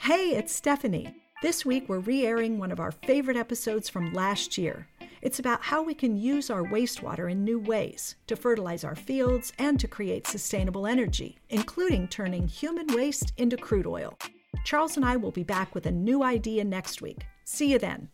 Hey, 0.00 0.36
it's 0.36 0.54
Stephanie. 0.54 1.12
This 1.42 1.66
week 1.66 1.88
we're 1.88 1.98
re 1.98 2.24
airing 2.24 2.56
one 2.56 2.70
of 2.70 2.78
our 2.78 2.92
favorite 2.92 3.36
episodes 3.36 3.88
from 3.88 4.14
last 4.14 4.56
year. 4.56 4.86
It's 5.22 5.40
about 5.40 5.60
how 5.60 5.82
we 5.82 5.92
can 5.92 6.16
use 6.16 6.50
our 6.50 6.62
wastewater 6.62 7.30
in 7.30 7.44
new 7.44 7.58
ways 7.58 8.14
to 8.28 8.36
fertilize 8.36 8.84
our 8.84 8.94
fields 8.94 9.52
and 9.58 9.78
to 9.80 9.88
create 9.88 10.26
sustainable 10.26 10.86
energy, 10.86 11.36
including 11.50 12.06
turning 12.06 12.46
human 12.46 12.86
waste 12.94 13.32
into 13.38 13.56
crude 13.56 13.88
oil. 13.88 14.16
Charles 14.64 14.96
and 14.96 15.04
I 15.04 15.16
will 15.16 15.32
be 15.32 15.42
back 15.42 15.74
with 15.74 15.84
a 15.86 15.90
new 15.90 16.22
idea 16.22 16.62
next 16.64 17.02
week. 17.02 17.26
See 17.44 17.72
you 17.72 17.80
then. 17.80 18.08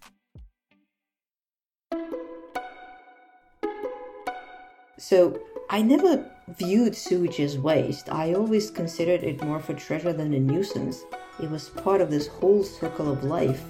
So, 4.98 5.38
I 5.68 5.82
never 5.82 6.30
viewed 6.48 6.96
sewage 6.96 7.40
as 7.40 7.58
waste. 7.58 8.10
I 8.10 8.32
always 8.32 8.70
considered 8.70 9.22
it 9.22 9.44
more 9.44 9.58
of 9.58 9.68
a 9.68 9.74
treasure 9.74 10.14
than 10.14 10.32
a 10.32 10.40
nuisance. 10.40 11.04
It 11.42 11.50
was 11.50 11.68
part 11.68 12.00
of 12.00 12.12
this 12.12 12.28
whole 12.28 12.62
circle 12.62 13.10
of 13.10 13.24
life. 13.24 13.60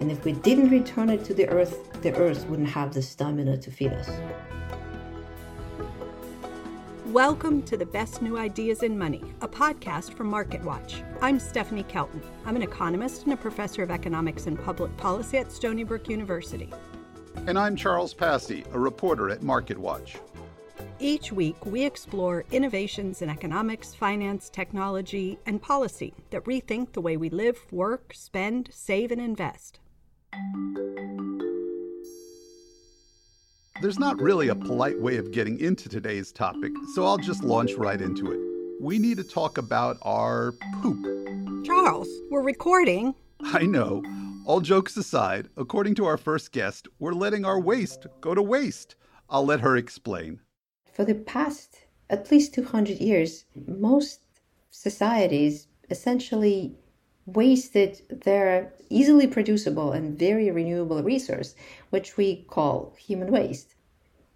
And 0.00 0.10
if 0.10 0.24
we 0.24 0.32
didn't 0.32 0.70
return 0.70 1.08
it 1.08 1.24
to 1.26 1.34
the 1.34 1.48
earth, 1.48 2.02
the 2.02 2.12
earth 2.16 2.48
wouldn't 2.48 2.70
have 2.70 2.92
the 2.92 3.00
stamina 3.00 3.58
to 3.58 3.70
feed 3.70 3.92
us. 3.92 4.10
Welcome 7.06 7.62
to 7.62 7.76
the 7.76 7.86
Best 7.86 8.22
New 8.22 8.36
Ideas 8.36 8.82
in 8.82 8.98
Money, 8.98 9.22
a 9.40 9.46
podcast 9.46 10.14
from 10.14 10.32
MarketWatch. 10.32 11.04
I'm 11.22 11.38
Stephanie 11.38 11.84
Kelton. 11.84 12.20
I'm 12.44 12.56
an 12.56 12.62
economist 12.62 13.22
and 13.22 13.34
a 13.34 13.36
professor 13.36 13.84
of 13.84 13.92
economics 13.92 14.48
and 14.48 14.60
public 14.60 14.96
policy 14.96 15.38
at 15.38 15.52
Stony 15.52 15.84
Brook 15.84 16.08
University. 16.08 16.70
And 17.46 17.56
I'm 17.56 17.76
Charles 17.76 18.14
Passy, 18.14 18.64
a 18.72 18.78
reporter 18.80 19.30
at 19.30 19.42
MarketWatch. 19.42 20.16
Each 21.02 21.32
week, 21.32 21.66
we 21.66 21.84
explore 21.84 22.44
innovations 22.52 23.22
in 23.22 23.28
economics, 23.28 23.92
finance, 23.92 24.48
technology, 24.48 25.36
and 25.46 25.60
policy 25.60 26.14
that 26.30 26.44
rethink 26.44 26.92
the 26.92 27.00
way 27.00 27.16
we 27.16 27.28
live, 27.28 27.58
work, 27.72 28.12
spend, 28.14 28.68
save, 28.70 29.10
and 29.10 29.20
invest. 29.20 29.80
There's 33.80 33.98
not 33.98 34.20
really 34.20 34.46
a 34.46 34.54
polite 34.54 35.00
way 35.00 35.16
of 35.16 35.32
getting 35.32 35.58
into 35.58 35.88
today's 35.88 36.30
topic, 36.30 36.70
so 36.94 37.04
I'll 37.04 37.18
just 37.18 37.42
launch 37.42 37.72
right 37.74 38.00
into 38.00 38.30
it. 38.30 38.38
We 38.80 39.00
need 39.00 39.16
to 39.16 39.24
talk 39.24 39.58
about 39.58 39.96
our 40.02 40.52
poop. 40.82 41.66
Charles, 41.66 42.08
we're 42.30 42.42
recording. 42.42 43.12
I 43.42 43.64
know. 43.64 44.04
All 44.46 44.60
jokes 44.60 44.96
aside, 44.96 45.48
according 45.56 45.96
to 45.96 46.04
our 46.04 46.16
first 46.16 46.52
guest, 46.52 46.86
we're 47.00 47.12
letting 47.12 47.44
our 47.44 47.58
waste 47.58 48.06
go 48.20 48.36
to 48.36 48.42
waste. 48.42 48.94
I'll 49.28 49.44
let 49.44 49.58
her 49.62 49.76
explain 49.76 50.38
for 50.92 51.04
the 51.04 51.14
past 51.14 51.86
at 52.10 52.30
least 52.30 52.54
200 52.54 53.00
years, 53.00 53.46
most 53.66 54.20
societies 54.70 55.66
essentially 55.90 56.74
wasted 57.24 58.02
their 58.24 58.72
easily 58.90 59.26
producible 59.26 59.92
and 59.92 60.18
very 60.18 60.50
renewable 60.50 61.02
resource, 61.02 61.54
which 61.90 62.16
we 62.16 62.44
call 62.48 62.94
human 62.98 63.30
waste. 63.30 63.74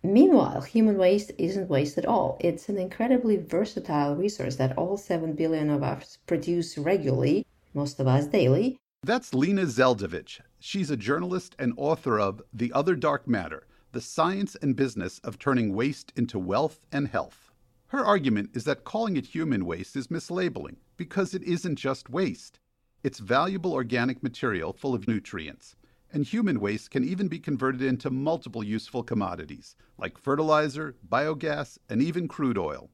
Meanwhile, 0.03 0.63
human 0.63 0.97
waste 0.97 1.33
isn't 1.37 1.69
waste 1.69 1.99
at 1.99 2.07
all. 2.07 2.39
It's 2.41 2.69
an 2.69 2.79
incredibly 2.79 3.37
versatile 3.37 4.15
resource 4.15 4.57
that 4.57 4.79
all 4.79 4.97
7 4.97 5.35
billion 5.35 5.69
of 5.69 5.83
us 5.83 6.19
produce 6.27 6.79
regularly, 6.79 7.45
most 7.75 7.99
of 8.01 8.07
us 8.07 8.27
daily. 8.27 8.79
That's 9.03 9.35
Lina 9.35 9.67
Zeldovich. 9.67 10.41
She's 10.59 10.91
a 10.91 10.97
journalist 10.97 11.55
and 11.59 11.75
author 11.77 12.19
of 12.19 12.41
The 12.53 12.73
Other 12.73 12.95
Dark 12.95 13.27
Matter 13.29 13.67
the 13.97 14.03
science 14.03 14.55
and 14.61 14.77
business 14.77 15.21
of 15.21 15.39
turning 15.39 15.73
waste 15.73 16.13
into 16.17 16.39
wealth 16.39 16.85
and 16.93 17.09
health. 17.09 17.51
Her 17.87 18.05
argument 18.05 18.51
is 18.53 18.65
that 18.65 18.85
calling 18.85 19.17
it 19.17 19.25
human 19.25 19.65
waste 19.65 19.97
is 19.97 20.09
mislabeling 20.09 20.77
because 20.99 21.33
it 21.33 21.43
isn't 21.45 21.77
just 21.77 22.11
waste. 22.11 22.59
It's 23.03 23.21
valuable 23.21 23.73
organic 23.73 24.23
material 24.23 24.75
full 24.75 24.95
of 24.95 25.09
nutrients. 25.09 25.77
And 26.13 26.27
human 26.27 26.61
waste 26.61 26.91
can 26.91 27.05
even 27.05 27.27
be 27.27 27.39
converted 27.39 27.81
into 27.81 28.11
multiple 28.11 28.63
useful 28.63 29.03
commodities 29.03 29.77
like 29.97 30.19
fertilizer, 30.19 30.95
biogas, 31.09 31.79
and 31.89 32.03
even 32.03 32.29
crude 32.29 32.59
oil. 32.59 32.91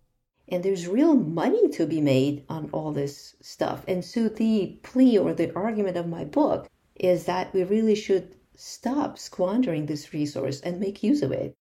And 0.47 0.63
there's 0.63 0.87
real 0.87 1.17
money 1.17 1.69
to 1.71 1.85
be 1.85 2.01
made 2.01 2.45
on 2.49 2.71
all 2.71 2.93
this 2.93 3.35
stuff. 3.41 3.83
And 3.89 4.05
so 4.05 4.29
the 4.29 4.79
plea 4.85 5.19
or 5.19 5.35
the 5.35 5.53
argument 5.57 5.97
of 5.97 6.07
my 6.07 6.23
book 6.23 6.69
is 6.95 7.25
that 7.25 7.53
we 7.53 7.65
really 7.65 7.97
should 7.97 8.37
stop 8.57 9.19
squandering 9.19 9.87
this 9.87 10.13
resource 10.13 10.61
and 10.61 10.79
make 10.79 11.03
use 11.03 11.23
of 11.23 11.33
it. 11.33 11.55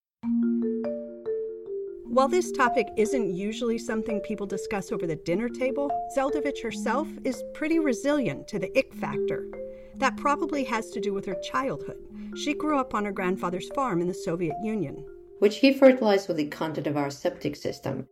While 2.05 2.27
this 2.27 2.51
topic 2.51 2.87
isn't 2.97 3.33
usually 3.33 3.77
something 3.77 4.19
people 4.19 4.45
discuss 4.45 4.91
over 4.91 5.07
the 5.07 5.15
dinner 5.15 5.47
table, 5.47 5.89
Zeldovich 6.15 6.61
herself 6.61 7.07
is 7.23 7.43
pretty 7.53 7.79
resilient 7.79 8.49
to 8.49 8.59
the 8.59 8.69
ick 8.77 8.93
factor. 8.93 9.47
That 9.95 10.17
probably 10.17 10.65
has 10.65 10.89
to 10.89 10.99
do 10.99 11.13
with 11.13 11.25
her 11.25 11.37
childhood. 11.51 11.97
She 12.35 12.53
grew 12.53 12.77
up 12.77 12.93
on 12.93 13.05
her 13.05 13.13
grandfather's 13.13 13.69
farm 13.69 14.01
in 14.01 14.07
the 14.07 14.13
Soviet 14.13 14.55
Union, 14.61 15.05
which 15.39 15.57
he 15.57 15.71
fertilized 15.73 16.27
with 16.27 16.37
the 16.37 16.47
content 16.47 16.87
of 16.87 16.97
our 16.97 17.09
septic 17.09 17.55
system. 17.55 18.07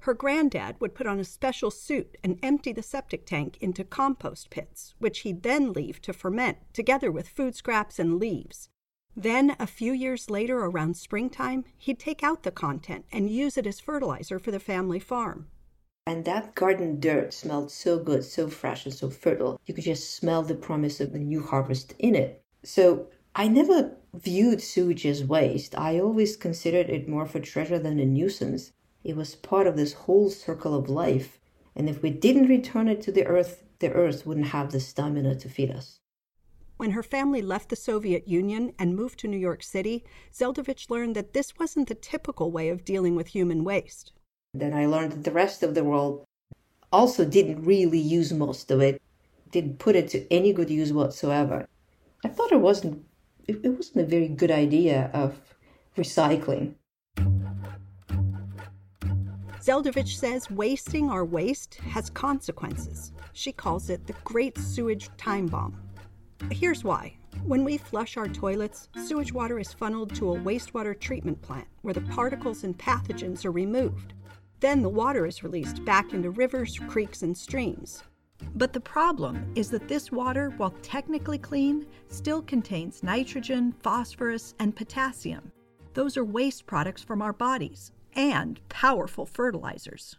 Her 0.00 0.14
granddad 0.14 0.76
would 0.80 0.94
put 0.94 1.06
on 1.06 1.18
a 1.18 1.24
special 1.24 1.70
suit 1.70 2.16
and 2.24 2.38
empty 2.42 2.72
the 2.72 2.82
septic 2.82 3.26
tank 3.26 3.58
into 3.60 3.84
compost 3.84 4.48
pits, 4.48 4.94
which 4.98 5.20
he'd 5.20 5.42
then 5.42 5.74
leave 5.74 6.00
to 6.02 6.14
ferment 6.14 6.56
together 6.72 7.12
with 7.12 7.28
food 7.28 7.54
scraps 7.54 7.98
and 7.98 8.18
leaves. 8.18 8.70
Then, 9.14 9.56
a 9.58 9.66
few 9.66 9.92
years 9.92 10.30
later, 10.30 10.58
around 10.60 10.96
springtime, 10.96 11.64
he'd 11.76 11.98
take 11.98 12.22
out 12.22 12.44
the 12.44 12.50
content 12.50 13.04
and 13.12 13.28
use 13.28 13.58
it 13.58 13.66
as 13.66 13.78
fertilizer 13.78 14.38
for 14.38 14.50
the 14.50 14.58
family 14.58 15.00
farm. 15.00 15.48
And 16.06 16.24
that 16.24 16.54
garden 16.54 16.98
dirt 16.98 17.34
smelled 17.34 17.70
so 17.70 17.98
good, 17.98 18.24
so 18.24 18.48
fresh, 18.48 18.86
and 18.86 18.94
so 18.94 19.10
fertile. 19.10 19.60
You 19.66 19.74
could 19.74 19.84
just 19.84 20.14
smell 20.14 20.42
the 20.42 20.54
promise 20.54 20.98
of 21.00 21.12
the 21.12 21.18
new 21.18 21.42
harvest 21.42 21.94
in 21.98 22.14
it. 22.14 22.42
So 22.62 23.08
I 23.34 23.48
never 23.48 23.96
viewed 24.14 24.62
sewage 24.62 25.04
as 25.04 25.24
waste. 25.24 25.76
I 25.76 26.00
always 26.00 26.38
considered 26.38 26.88
it 26.88 27.06
more 27.06 27.24
of 27.24 27.34
a 27.34 27.40
treasure 27.40 27.78
than 27.78 28.00
a 28.00 28.06
nuisance. 28.06 28.72
It 29.02 29.16
was 29.16 29.34
part 29.34 29.66
of 29.66 29.76
this 29.76 29.92
whole 29.94 30.30
circle 30.30 30.74
of 30.74 30.88
life. 30.88 31.38
And 31.74 31.88
if 31.88 32.02
we 32.02 32.10
didn't 32.10 32.48
return 32.48 32.88
it 32.88 33.00
to 33.02 33.12
the 33.12 33.26
earth, 33.26 33.62
the 33.78 33.92
earth 33.92 34.26
wouldn't 34.26 34.48
have 34.48 34.72
the 34.72 34.80
stamina 34.80 35.36
to 35.36 35.48
feed 35.48 35.70
us. 35.70 36.00
When 36.76 36.92
her 36.92 37.02
family 37.02 37.42
left 37.42 37.68
the 37.68 37.76
Soviet 37.76 38.26
Union 38.26 38.72
and 38.78 38.96
moved 38.96 39.18
to 39.20 39.28
New 39.28 39.36
York 39.36 39.62
City, 39.62 40.04
Zeldovich 40.32 40.88
learned 40.88 41.14
that 41.16 41.34
this 41.34 41.58
wasn't 41.58 41.88
the 41.88 41.94
typical 41.94 42.50
way 42.50 42.70
of 42.70 42.84
dealing 42.84 43.14
with 43.14 43.28
human 43.28 43.64
waste. 43.64 44.12
Then 44.54 44.72
I 44.72 44.86
learned 44.86 45.12
that 45.12 45.24
the 45.24 45.30
rest 45.30 45.62
of 45.62 45.74
the 45.74 45.84
world 45.84 46.24
also 46.92 47.24
didn't 47.24 47.64
really 47.64 47.98
use 47.98 48.32
most 48.32 48.70
of 48.70 48.80
it, 48.80 49.00
didn't 49.50 49.78
put 49.78 49.96
it 49.96 50.08
to 50.08 50.32
any 50.32 50.52
good 50.52 50.70
use 50.70 50.92
whatsoever. 50.92 51.68
I 52.24 52.28
thought 52.28 52.52
it 52.52 52.60
wasn't 52.60 53.04
it, 53.46 53.64
wasn't 53.64 54.06
a 54.06 54.08
very 54.08 54.28
good 54.28 54.50
idea 54.50 55.10
of 55.12 55.40
recycling. 55.96 56.74
Zeldovich 59.60 60.16
says 60.16 60.50
wasting 60.50 61.10
our 61.10 61.24
waste 61.24 61.74
has 61.76 62.08
consequences. 62.08 63.12
She 63.34 63.52
calls 63.52 63.90
it 63.90 64.06
the 64.06 64.14
Great 64.24 64.56
Sewage 64.56 65.10
Time 65.18 65.44
Bomb. 65.46 65.78
Here's 66.50 66.82
why. 66.82 67.14
When 67.44 67.62
we 67.62 67.76
flush 67.76 68.16
our 68.16 68.26
toilets, 68.26 68.88
sewage 69.04 69.34
water 69.34 69.58
is 69.58 69.72
funneled 69.72 70.14
to 70.14 70.32
a 70.32 70.38
wastewater 70.38 70.98
treatment 70.98 71.42
plant 71.42 71.68
where 71.82 71.92
the 71.92 72.00
particles 72.00 72.64
and 72.64 72.76
pathogens 72.78 73.44
are 73.44 73.50
removed. 73.50 74.14
Then 74.60 74.80
the 74.80 74.88
water 74.88 75.26
is 75.26 75.42
released 75.42 75.84
back 75.84 76.14
into 76.14 76.30
rivers, 76.30 76.78
creeks, 76.88 77.20
and 77.20 77.36
streams. 77.36 78.02
But 78.54 78.72
the 78.72 78.80
problem 78.80 79.52
is 79.54 79.68
that 79.70 79.88
this 79.88 80.10
water, 80.10 80.54
while 80.56 80.74
technically 80.82 81.38
clean, 81.38 81.86
still 82.08 82.40
contains 82.40 83.02
nitrogen, 83.02 83.74
phosphorus, 83.82 84.54
and 84.58 84.74
potassium. 84.74 85.52
Those 85.92 86.16
are 86.16 86.24
waste 86.24 86.66
products 86.66 87.02
from 87.02 87.20
our 87.20 87.34
bodies, 87.34 87.92
and 88.14 88.60
powerful 88.68 89.26
fertilizers. 89.26 90.16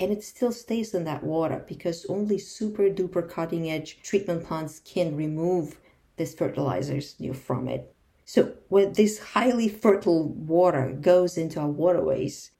And 0.00 0.12
it 0.12 0.22
still 0.22 0.52
stays 0.52 0.94
in 0.94 1.04
that 1.04 1.24
water 1.24 1.64
because 1.66 2.06
only 2.08 2.38
super 2.38 2.84
duper 2.84 3.28
cutting 3.28 3.70
edge 3.70 4.00
treatment 4.02 4.44
plants 4.44 4.80
can 4.80 5.16
remove 5.16 5.78
these 6.16 6.34
fertilizers 6.34 7.14
you 7.18 7.32
from 7.32 7.68
it. 7.68 7.94
So 8.24 8.52
when 8.68 8.92
this 8.92 9.18
highly 9.18 9.68
fertile 9.68 10.28
water 10.28 10.92
goes 10.92 11.38
into 11.38 11.60
our 11.60 11.68
waterways, 11.68 12.50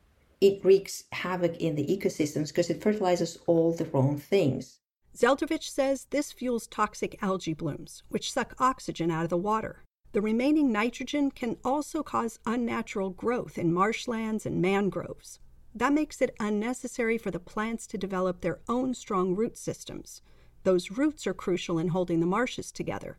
it 0.41 0.65
wreaks 0.65 1.05
havoc 1.13 1.57
in 1.59 1.75
the 1.75 1.87
ecosystems 1.87 2.49
because 2.49 2.71
it 2.71 2.83
fertilizes 2.83 3.39
all 3.47 3.73
the 3.73 3.85
wrong 3.85 4.19
things. 4.19 4.79
Zeldovich 5.17 5.69
says 5.69 6.07
this 6.11 6.33
fuels 6.33 6.69
toxic 6.69 7.21
algae 7.23 7.55
blooms, 7.55 8.03
which 8.09 8.33
suck 8.33 8.55
oxygen 8.59 9.11
out 9.11 9.25
of 9.25 9.31
the 9.31 9.37
water. 9.37 9.85
The 10.13 10.23
remaining 10.23 10.73
nitrogen 10.73 11.31
can 11.31 11.59
also 11.65 12.03
cause 12.03 12.39
unnatural 12.47 13.11
growth 13.11 13.59
in 13.59 13.75
marshlands 13.75 14.47
and 14.47 14.63
mangroves. 14.63 15.39
That 15.75 15.93
makes 15.93 16.23
it 16.23 16.35
unnecessary 16.41 17.19
for 17.19 17.31
the 17.31 17.39
plants 17.39 17.87
to 17.89 17.99
develop 17.99 18.41
their 18.41 18.61
own 18.69 18.95
strong 18.95 19.35
root 19.35 19.59
systems. 19.59 20.23
Those 20.65 20.91
roots 20.91 21.27
are 21.27 21.35
crucial 21.35 21.79
in 21.79 21.89
holding 21.89 22.21
the 22.21 22.27
marshes 22.27 22.73
together. 22.73 23.19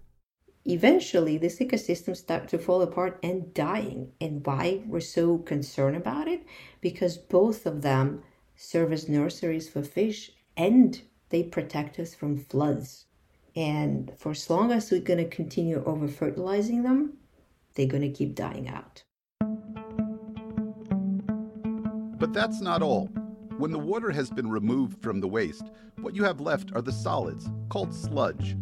Eventually, 0.65 1.37
this 1.37 1.59
ecosystem 1.59 2.17
start 2.17 2.47
to 2.49 2.57
fall 2.57 2.81
apart 2.81 3.19
and 3.23 3.53
dying. 3.53 4.11
And 4.19 4.45
why 4.45 4.83
we're 4.87 4.99
so 4.99 5.37
concerned 5.37 5.95
about 5.95 6.27
it? 6.27 6.43
Because 6.81 7.17
both 7.17 7.65
of 7.65 7.81
them 7.81 8.23
serve 8.55 8.91
as 8.91 9.07
nurseries 9.07 9.69
for 9.69 9.83
fish 9.83 10.31
and 10.57 11.01
they 11.29 11.43
protect 11.43 11.99
us 11.99 12.13
from 12.13 12.37
floods. 12.37 13.05
And 13.55 14.11
for 14.17 14.31
as 14.31 14.49
long 14.49 14.71
as 14.71 14.91
we're 14.91 15.01
going 15.01 15.23
to 15.23 15.29
continue 15.29 15.83
over 15.85 16.07
fertilizing 16.07 16.83
them, 16.83 17.17
they're 17.75 17.87
going 17.87 18.03
to 18.03 18.09
keep 18.09 18.35
dying 18.35 18.69
out. 18.69 19.03
But 22.19 22.33
that's 22.33 22.61
not 22.61 22.81
all. 22.81 23.07
When 23.57 23.71
the 23.71 23.79
water 23.79 24.11
has 24.11 24.29
been 24.29 24.49
removed 24.49 25.01
from 25.01 25.19
the 25.19 25.27
waste, 25.27 25.71
what 26.01 26.15
you 26.15 26.23
have 26.23 26.39
left 26.39 26.71
are 26.75 26.81
the 26.81 26.91
solids, 26.91 27.49
called 27.69 27.93
sludge. 27.93 28.55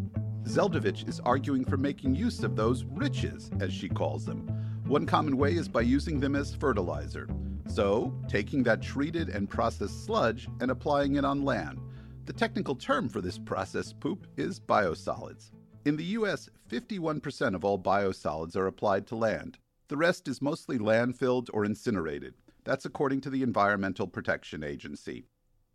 Zeldovich 0.43 1.07
is 1.07 1.19
arguing 1.19 1.65
for 1.65 1.77
making 1.77 2.15
use 2.15 2.43
of 2.43 2.55
those 2.55 2.83
riches, 2.85 3.51
as 3.59 3.73
she 3.73 3.89
calls 3.89 4.25
them. 4.25 4.47
One 4.87 5.05
common 5.05 5.37
way 5.37 5.53
is 5.55 5.67
by 5.67 5.81
using 5.81 6.19
them 6.19 6.35
as 6.35 6.55
fertilizer. 6.55 7.27
So, 7.67 8.13
taking 8.29 8.63
that 8.63 8.81
treated 8.81 9.29
and 9.29 9.49
processed 9.49 10.05
sludge 10.05 10.47
and 10.61 10.71
applying 10.71 11.15
it 11.15 11.25
on 11.25 11.43
land. 11.43 11.79
The 12.27 12.33
technical 12.33 12.75
term 12.75 13.07
for 13.07 13.21
this 13.21 13.39
processed 13.39 14.01
poop 14.01 14.27
is 14.35 14.59
biosolids. 14.59 15.51
In 15.85 15.95
the 15.95 16.03
US, 16.03 16.49
51% 16.69 17.55
of 17.55 17.63
all 17.63 17.79
biosolids 17.79 18.57
are 18.57 18.67
applied 18.67 19.07
to 19.07 19.15
land. 19.15 19.57
The 19.87 19.95
rest 19.95 20.27
is 20.27 20.41
mostly 20.41 20.77
landfilled 20.77 21.49
or 21.53 21.63
incinerated. 21.63 22.33
That's 22.65 22.83
according 22.83 23.21
to 23.21 23.29
the 23.29 23.43
Environmental 23.43 24.07
Protection 24.07 24.61
Agency. 24.61 25.29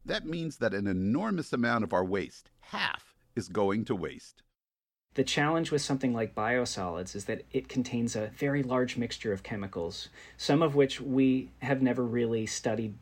That 0.04 0.26
means 0.26 0.58
that 0.58 0.74
an 0.74 0.86
enormous 0.86 1.54
amount 1.54 1.84
of 1.84 1.94
our 1.94 2.04
waste, 2.04 2.50
half, 2.60 3.14
is 3.34 3.48
going 3.48 3.86
to 3.86 3.96
waste. 3.96 4.42
The 5.14 5.24
challenge 5.24 5.70
with 5.70 5.80
something 5.80 6.12
like 6.12 6.34
biosolids 6.34 7.16
is 7.16 7.24
that 7.24 7.44
it 7.50 7.70
contains 7.70 8.14
a 8.14 8.30
very 8.36 8.62
large 8.62 8.98
mixture 8.98 9.32
of 9.32 9.42
chemicals, 9.42 10.10
some 10.36 10.60
of 10.60 10.74
which 10.74 11.00
we 11.00 11.50
have 11.60 11.80
never 11.80 12.04
really 12.04 12.44
studied 12.44 12.92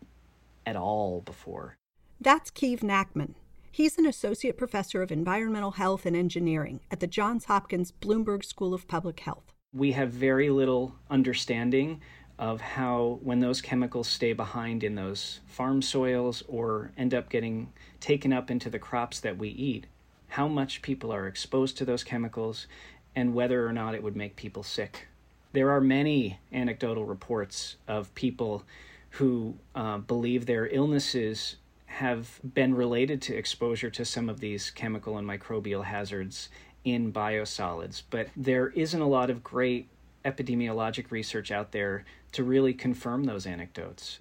at 0.64 0.76
all 0.76 1.20
before. 1.22 1.74
That's 2.20 2.52
Keeve 2.52 2.80
Nachman. 2.80 3.34
He's 3.72 3.98
an 3.98 4.06
associate 4.06 4.56
professor 4.56 5.00
of 5.00 5.12
environmental 5.12 5.70
health 5.70 6.04
and 6.04 6.16
engineering 6.16 6.80
at 6.90 6.98
the 6.98 7.06
Johns 7.06 7.44
Hopkins 7.44 7.92
Bloomberg 7.92 8.44
School 8.44 8.74
of 8.74 8.88
Public 8.88 9.20
Health. 9.20 9.52
We 9.72 9.92
have 9.92 10.10
very 10.10 10.50
little 10.50 10.96
understanding 11.08 12.00
of 12.36 12.60
how, 12.60 13.20
when 13.22 13.38
those 13.38 13.60
chemicals 13.60 14.08
stay 14.08 14.32
behind 14.32 14.82
in 14.82 14.96
those 14.96 15.38
farm 15.46 15.82
soils 15.82 16.42
or 16.48 16.90
end 16.96 17.14
up 17.14 17.28
getting 17.28 17.72
taken 18.00 18.32
up 18.32 18.50
into 18.50 18.70
the 18.70 18.80
crops 18.80 19.20
that 19.20 19.38
we 19.38 19.50
eat, 19.50 19.86
how 20.28 20.48
much 20.48 20.82
people 20.82 21.12
are 21.12 21.28
exposed 21.28 21.76
to 21.78 21.84
those 21.84 22.02
chemicals 22.02 22.66
and 23.14 23.34
whether 23.34 23.64
or 23.64 23.72
not 23.72 23.94
it 23.94 24.02
would 24.02 24.16
make 24.16 24.34
people 24.34 24.64
sick. 24.64 25.06
There 25.52 25.70
are 25.70 25.80
many 25.80 26.40
anecdotal 26.52 27.04
reports 27.04 27.76
of 27.86 28.12
people 28.16 28.64
who 29.10 29.54
uh, 29.76 29.98
believe 29.98 30.46
their 30.46 30.66
illnesses 30.66 31.56
have 31.90 32.40
been 32.54 32.74
related 32.74 33.20
to 33.20 33.36
exposure 33.36 33.90
to 33.90 34.04
some 34.04 34.28
of 34.28 34.40
these 34.40 34.70
chemical 34.70 35.18
and 35.18 35.28
microbial 35.28 35.84
hazards 35.84 36.48
in 36.84 37.12
biosolids, 37.12 38.02
but 38.10 38.28
there 38.36 38.68
isn't 38.68 39.00
a 39.00 39.08
lot 39.08 39.28
of 39.28 39.42
great 39.42 39.88
epidemiologic 40.24 41.10
research 41.10 41.50
out 41.50 41.72
there 41.72 42.04
to 42.32 42.44
really 42.44 42.72
confirm 42.72 43.24
those 43.24 43.44
anecdotes. 43.44 44.20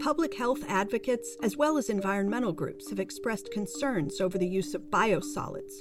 Public 0.00 0.36
health 0.36 0.64
advocates, 0.66 1.36
as 1.44 1.56
well 1.56 1.78
as 1.78 1.88
environmental 1.88 2.52
groups, 2.52 2.90
have 2.90 2.98
expressed 2.98 3.52
concerns 3.52 4.20
over 4.20 4.36
the 4.36 4.48
use 4.48 4.74
of 4.74 4.90
biosolids. 4.90 5.80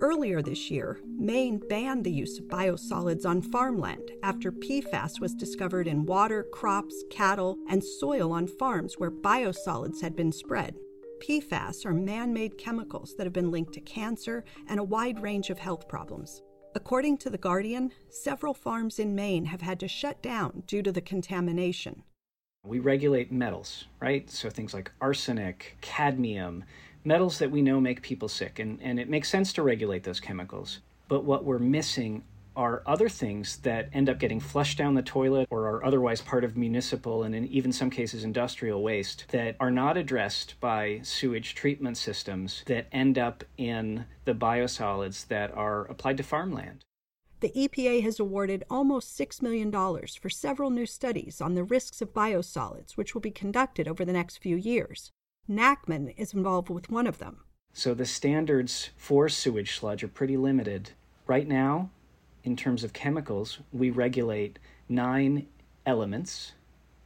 Earlier 0.00 0.42
this 0.42 0.70
year, 0.70 1.00
Maine 1.04 1.60
banned 1.68 2.04
the 2.04 2.12
use 2.12 2.38
of 2.38 2.44
biosolids 2.44 3.26
on 3.26 3.42
farmland 3.42 4.12
after 4.22 4.52
PFAS 4.52 5.20
was 5.20 5.34
discovered 5.34 5.88
in 5.88 6.06
water, 6.06 6.44
crops, 6.52 7.02
cattle, 7.10 7.58
and 7.68 7.82
soil 7.82 8.30
on 8.30 8.46
farms 8.46 8.94
where 8.98 9.10
biosolids 9.10 10.00
had 10.00 10.14
been 10.14 10.30
spread. 10.30 10.76
PFAS 11.20 11.84
are 11.84 11.92
man 11.92 12.32
made 12.32 12.58
chemicals 12.58 13.16
that 13.16 13.24
have 13.24 13.32
been 13.32 13.50
linked 13.50 13.72
to 13.74 13.80
cancer 13.80 14.44
and 14.68 14.78
a 14.78 14.84
wide 14.84 15.20
range 15.20 15.50
of 15.50 15.58
health 15.58 15.88
problems. 15.88 16.42
According 16.76 17.18
to 17.18 17.30
The 17.30 17.38
Guardian, 17.38 17.90
several 18.08 18.54
farms 18.54 19.00
in 19.00 19.16
Maine 19.16 19.46
have 19.46 19.62
had 19.62 19.80
to 19.80 19.88
shut 19.88 20.22
down 20.22 20.62
due 20.68 20.82
to 20.82 20.92
the 20.92 21.00
contamination. 21.00 22.04
We 22.64 22.78
regulate 22.78 23.32
metals, 23.32 23.86
right? 24.00 24.30
So 24.30 24.48
things 24.48 24.74
like 24.74 24.92
arsenic, 25.00 25.76
cadmium, 25.80 26.64
metals 27.08 27.38
that 27.38 27.50
we 27.50 27.62
know 27.62 27.80
make 27.80 28.02
people 28.02 28.28
sick, 28.28 28.58
and, 28.58 28.78
and 28.82 29.00
it 29.00 29.08
makes 29.08 29.28
sense 29.28 29.52
to 29.54 29.62
regulate 29.62 30.04
those 30.04 30.20
chemicals. 30.20 30.80
But 31.08 31.24
what 31.24 31.44
we're 31.44 31.58
missing 31.58 32.22
are 32.54 32.82
other 32.86 33.08
things 33.08 33.58
that 33.58 33.88
end 33.92 34.08
up 34.10 34.18
getting 34.18 34.40
flushed 34.40 34.76
down 34.76 34.94
the 34.94 35.02
toilet 35.02 35.46
or 35.48 35.68
are 35.68 35.84
otherwise 35.84 36.20
part 36.20 36.44
of 36.44 36.56
municipal 36.56 37.22
and 37.22 37.34
in 37.34 37.46
even 37.46 37.72
some 37.72 37.88
cases 37.88 38.24
industrial 38.24 38.82
waste 38.82 39.24
that 39.30 39.54
are 39.60 39.70
not 39.70 39.96
addressed 39.96 40.58
by 40.60 40.98
sewage 41.04 41.54
treatment 41.54 41.96
systems 41.96 42.64
that 42.66 42.88
end 42.90 43.16
up 43.16 43.44
in 43.56 44.04
the 44.24 44.34
biosolids 44.34 45.26
that 45.28 45.56
are 45.56 45.84
applied 45.86 46.16
to 46.16 46.24
farmland. 46.24 46.84
The 47.40 47.52
EPA 47.52 48.02
has 48.02 48.18
awarded 48.18 48.64
almost 48.68 49.16
$6 49.16 49.40
million 49.40 49.70
for 50.20 50.28
several 50.28 50.70
new 50.70 50.86
studies 50.86 51.40
on 51.40 51.54
the 51.54 51.62
risks 51.62 52.02
of 52.02 52.12
biosolids, 52.12 52.96
which 52.96 53.14
will 53.14 53.20
be 53.20 53.30
conducted 53.30 53.86
over 53.86 54.04
the 54.04 54.12
next 54.12 54.38
few 54.38 54.56
years. 54.56 55.12
Nachman 55.48 56.12
is 56.18 56.34
involved 56.34 56.68
with 56.68 56.90
one 56.90 57.06
of 57.06 57.18
them. 57.18 57.38
So 57.72 57.94
the 57.94 58.04
standards 58.04 58.90
for 58.96 59.28
sewage 59.28 59.78
sludge 59.78 60.04
are 60.04 60.08
pretty 60.08 60.36
limited. 60.36 60.90
Right 61.26 61.48
now, 61.48 61.90
in 62.44 62.56
terms 62.56 62.84
of 62.84 62.92
chemicals, 62.92 63.58
we 63.72 63.90
regulate 63.90 64.58
nine 64.88 65.46
elements. 65.86 66.52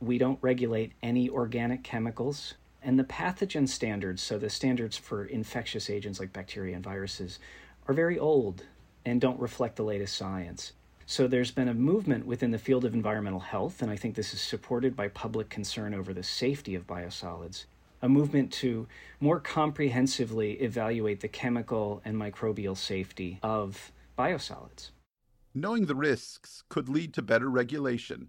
We 0.01 0.19
don't 0.19 0.39
regulate 0.43 0.93
any 1.03 1.29
organic 1.29 1.85
chemicals. 1.85 2.55
And 2.83 2.99
the 2.99 3.05
pathogen 3.05 3.69
standards, 3.69 4.23
so 4.23 4.39
the 4.39 4.51
standards 4.51 4.97
for 4.97 5.25
infectious 5.25 5.89
agents 5.89 6.19
like 6.19 6.33
bacteria 6.33 6.75
and 6.75 6.83
viruses, 6.83 7.39
are 7.87 7.95
very 7.95 8.19
old 8.19 8.65
and 9.05 9.21
don't 9.21 9.39
reflect 9.39 9.77
the 9.77 9.85
latest 9.85 10.17
science. 10.17 10.73
So 11.07 11.29
there's 11.29 11.51
been 11.51 11.69
a 11.69 11.75
movement 11.75 12.27
within 12.27 12.51
the 12.51 12.59
field 12.59 12.85
of 12.85 12.95
environmental 12.95 13.41
health, 13.41 13.83
and 13.83 13.91
I 13.91 13.97
think 13.97 14.15
this 14.15 14.33
is 14.35 14.41
supported 14.41 14.97
by 14.97 15.09
public 15.09 15.49
concern 15.49 15.95
over 15.95 16.13
the 16.13 16.23
safety 16.23 16.75
of 16.75 16.87
biosolids, 16.87 17.65
a 18.03 18.09
movement 18.09 18.53
to 18.53 18.87
more 19.21 19.41
comprehensively 19.41 20.55
evaluate 20.55 21.21
the 21.21 21.29
chemical 21.29 22.03
and 22.05 22.17
microbial 22.17 22.77
safety 22.77 23.39
of 23.43 23.93
biosolids. 24.19 24.91
Knowing 25.55 25.87
the 25.87 25.95
risks 25.95 26.65
could 26.69 26.89
lead 26.89 27.15
to 27.15 27.23
better 27.23 27.49
regulation. 27.49 28.29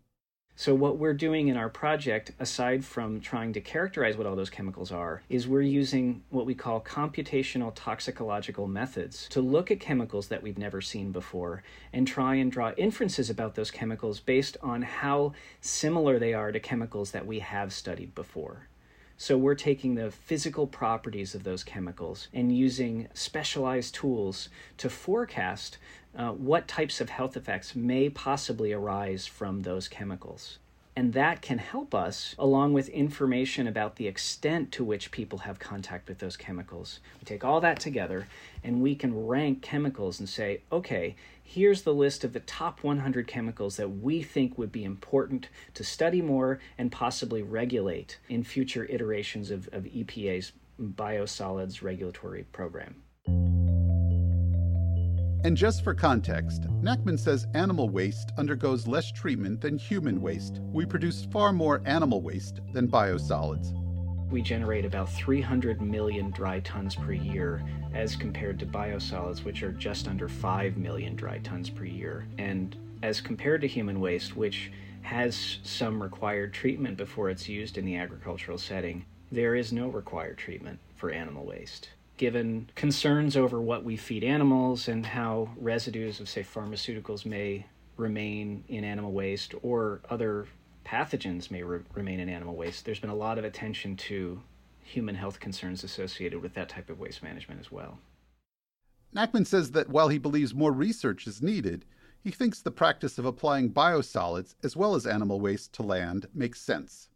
So, 0.55 0.75
what 0.75 0.99
we're 0.99 1.15
doing 1.15 1.47
in 1.47 1.57
our 1.57 1.67
project, 1.67 2.31
aside 2.39 2.85
from 2.85 3.19
trying 3.19 3.53
to 3.53 3.61
characterize 3.61 4.15
what 4.15 4.27
all 4.27 4.35
those 4.35 4.51
chemicals 4.51 4.91
are, 4.91 5.23
is 5.27 5.47
we're 5.47 5.61
using 5.61 6.21
what 6.29 6.45
we 6.45 6.53
call 6.53 6.79
computational 6.79 7.73
toxicological 7.73 8.67
methods 8.67 9.27
to 9.29 9.41
look 9.41 9.71
at 9.71 9.79
chemicals 9.79 10.27
that 10.27 10.43
we've 10.43 10.59
never 10.59 10.79
seen 10.79 11.11
before 11.11 11.63
and 11.91 12.07
try 12.07 12.35
and 12.35 12.51
draw 12.51 12.71
inferences 12.77 13.31
about 13.31 13.55
those 13.55 13.71
chemicals 13.71 14.19
based 14.19 14.55
on 14.61 14.83
how 14.83 15.33
similar 15.59 16.19
they 16.19 16.35
are 16.35 16.51
to 16.51 16.59
chemicals 16.59 17.09
that 17.11 17.25
we 17.25 17.39
have 17.39 17.73
studied 17.73 18.13
before. 18.13 18.67
So 19.23 19.37
we're 19.37 19.55
taking 19.55 19.95
the 19.95 20.11
physical 20.11 20.67
properties 20.67 21.33
of 21.33 21.45
those 21.45 21.63
chemicals 21.63 22.27
and 22.33 22.53
using 22.53 23.07
specialized 23.13 23.95
tools 23.95 24.49
to 24.75 24.89
forecast 24.89 25.77
uh, 26.13 26.31
what 26.31 26.67
types 26.67 26.99
of 26.99 27.07
health 27.07 27.37
effects 27.37 27.73
may 27.73 28.09
possibly 28.09 28.73
arise 28.73 29.25
from 29.25 29.61
those 29.61 29.87
chemicals. 29.87 30.59
And 30.95 31.13
that 31.13 31.41
can 31.41 31.57
help 31.57 31.95
us, 31.95 32.35
along 32.37 32.73
with 32.73 32.87
information 32.89 33.67
about 33.67 33.95
the 33.95 34.07
extent 34.07 34.71
to 34.73 34.83
which 34.83 35.09
people 35.09 35.39
have 35.39 35.57
contact 35.57 36.07
with 36.07 36.19
those 36.19 36.37
chemicals. 36.37 36.99
We 37.19 37.25
take 37.25 37.43
all 37.43 37.59
that 37.61 37.79
together 37.79 38.27
and 38.63 38.81
we 38.81 38.93
can 38.93 39.25
rank 39.25 39.63
chemicals 39.63 40.19
and 40.19 40.29
say, 40.29 40.61
okay, 40.71 41.15
here's 41.43 41.81
the 41.81 41.93
list 41.93 42.23
of 42.23 42.33
the 42.33 42.41
top 42.41 42.83
100 42.83 43.27
chemicals 43.27 43.77
that 43.77 43.89
we 43.89 44.21
think 44.21 44.57
would 44.57 44.71
be 44.71 44.83
important 44.83 45.49
to 45.73 45.83
study 45.83 46.21
more 46.21 46.59
and 46.77 46.91
possibly 46.91 47.41
regulate 47.41 48.19
in 48.29 48.43
future 48.43 48.85
iterations 48.85 49.49
of, 49.49 49.67
of 49.71 49.85
EPA's 49.85 50.51
biosolids 50.79 51.81
regulatory 51.81 52.43
program. 52.51 53.62
And 55.45 55.57
just 55.57 55.83
for 55.83 55.93
context, 55.93 56.61
Nachman 56.81 57.19
says 57.19 57.47
animal 57.53 57.89
waste 57.89 58.31
undergoes 58.37 58.87
less 58.87 59.11
treatment 59.11 59.59
than 59.59 59.77
human 59.77 60.21
waste. 60.21 60.61
We 60.71 60.85
produce 60.85 61.25
far 61.25 61.51
more 61.51 61.81
animal 61.85 62.21
waste 62.21 62.61
than 62.71 62.87
biosolids. 62.87 63.73
we 64.31 64.41
generate 64.41 64.85
about 64.85 65.11
300 65.11 65.81
million 65.81 66.31
dry 66.31 66.59
tons 66.61 66.95
per 66.95 67.11
year 67.11 67.61
as 67.93 68.15
compared 68.15 68.57
to 68.59 68.65
biosolids, 68.65 69.43
which 69.43 69.61
are 69.63 69.73
just 69.73 70.07
under 70.07 70.27
5 70.29 70.77
million 70.77 71.15
dry 71.15 71.37
tons 71.39 71.69
per 71.69 71.83
year. 71.83 72.25
And 72.37 72.75
as 73.03 73.21
compared 73.21 73.61
to 73.61 73.67
human 73.67 73.99
waste, 73.99 74.35
which 74.35 74.71
has 75.01 75.59
some 75.63 76.01
required 76.01 76.53
treatment 76.53 76.97
before 76.97 77.29
it's 77.29 77.49
used 77.49 77.77
in 77.77 77.85
the 77.85 77.97
agricultural 77.97 78.57
setting, 78.57 79.05
there 79.31 79.55
is 79.55 79.73
no 79.73 79.89
required 79.89 80.37
treatment 80.37 80.79
for 80.95 81.11
animal 81.11 81.45
waste. 81.45 81.89
Given 82.23 82.69
concerns 82.75 83.35
over 83.35 83.61
what 83.61 83.83
we 83.83 83.97
feed 83.97 84.23
animals 84.23 84.87
and 84.87 85.05
how 85.05 85.49
residues 85.57 86.21
of, 86.21 86.29
say, 86.29 86.41
pharmaceuticals 86.41 87.25
may 87.25 87.65
remain 87.97 88.63
in 88.69 88.85
animal 88.85 89.11
waste 89.11 89.53
or 89.61 89.99
other 90.09 90.47
pathogens 90.85 91.51
may 91.51 91.63
re- 91.63 91.81
remain 91.93 92.21
in 92.21 92.29
animal 92.29 92.55
waste, 92.55 92.85
there's 92.85 93.01
been 93.01 93.09
a 93.09 93.13
lot 93.13 93.37
of 93.37 93.43
attention 93.43 93.97
to 93.97 94.41
human 94.81 95.15
health 95.15 95.41
concerns 95.41 95.83
associated 95.83 96.41
with 96.41 96.53
that 96.53 96.69
type 96.69 96.89
of 96.89 96.97
waste 96.97 97.21
management 97.21 97.59
as 97.59 97.73
well. 97.73 97.99
Nachman 99.13 99.45
says 99.45 99.71
that 99.71 99.89
while 99.89 100.07
he 100.07 100.17
believes 100.17 100.55
more 100.55 100.71
research 100.71 101.27
is 101.27 101.41
needed, 101.41 101.83
he 102.23 102.31
thinks 102.31 102.61
the 102.61 102.71
practice 102.71 103.17
of 103.17 103.25
applying 103.25 103.69
biosolids 103.69 104.55
as 104.63 104.77
well 104.77 104.95
as 104.95 105.05
animal 105.05 105.41
waste 105.41 105.73
to 105.73 105.83
land 105.83 106.27
makes 106.33 106.61
sense. 106.61 107.09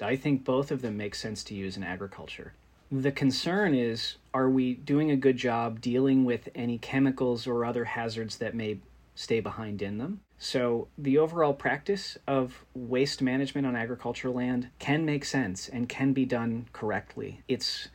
I 0.00 0.16
think 0.16 0.46
both 0.46 0.70
of 0.70 0.80
them 0.80 0.96
make 0.96 1.14
sense 1.14 1.44
to 1.44 1.54
use 1.54 1.76
in 1.76 1.84
agriculture. 1.84 2.54
The 2.90 3.12
concern 3.12 3.74
is 3.74 4.16
are 4.32 4.48
we 4.48 4.74
doing 4.74 5.10
a 5.10 5.16
good 5.16 5.36
job 5.36 5.80
dealing 5.80 6.24
with 6.24 6.48
any 6.54 6.78
chemicals 6.78 7.46
or 7.46 7.64
other 7.64 7.84
hazards 7.84 8.38
that 8.38 8.54
may 8.54 8.78
stay 9.14 9.40
behind 9.40 9.82
in 9.82 9.98
them? 9.98 10.20
So, 10.38 10.88
the 10.98 11.16
overall 11.18 11.54
practice 11.54 12.18
of 12.26 12.64
waste 12.74 13.22
management 13.22 13.66
on 13.66 13.74
agricultural 13.74 14.34
land 14.34 14.68
can 14.78 15.06
make 15.06 15.24
sense 15.24 15.68
and 15.68 15.88
can 15.88 16.12
be 16.12 16.26
done 16.26 16.66
correctly. 16.72 17.40
It's 17.48 17.88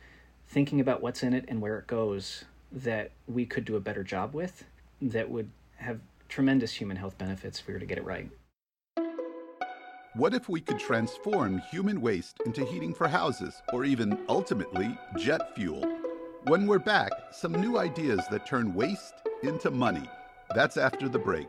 thinking 0.48 0.80
about 0.80 1.00
what's 1.00 1.22
in 1.22 1.32
it 1.32 1.44
and 1.48 1.60
where 1.60 1.78
it 1.78 1.86
goes 1.86 2.44
that 2.72 3.12
we 3.28 3.46
could 3.46 3.64
do 3.64 3.76
a 3.76 3.80
better 3.80 4.02
job 4.02 4.34
with 4.34 4.64
that 5.00 5.30
would 5.30 5.50
have 5.76 6.00
tremendous 6.28 6.72
human 6.72 6.96
health 6.96 7.16
benefits 7.16 7.60
if 7.60 7.66
we 7.66 7.74
were 7.74 7.80
to 7.80 7.86
get 7.86 7.98
it 7.98 8.04
right. 8.04 8.28
What 10.14 10.34
if 10.34 10.46
we 10.46 10.60
could 10.60 10.78
transform 10.78 11.62
human 11.70 11.98
waste 12.02 12.36
into 12.44 12.66
heating 12.66 12.92
for 12.92 13.08
houses 13.08 13.62
or 13.72 13.86
even 13.86 14.18
ultimately 14.28 14.98
jet 15.16 15.54
fuel? 15.54 15.90
When 16.44 16.66
we're 16.66 16.78
back, 16.78 17.12
some 17.30 17.52
new 17.52 17.78
ideas 17.78 18.20
that 18.30 18.44
turn 18.44 18.74
waste 18.74 19.14
into 19.42 19.70
money. 19.70 20.04
That's 20.54 20.76
after 20.76 21.08
the 21.08 21.18
break. 21.18 21.48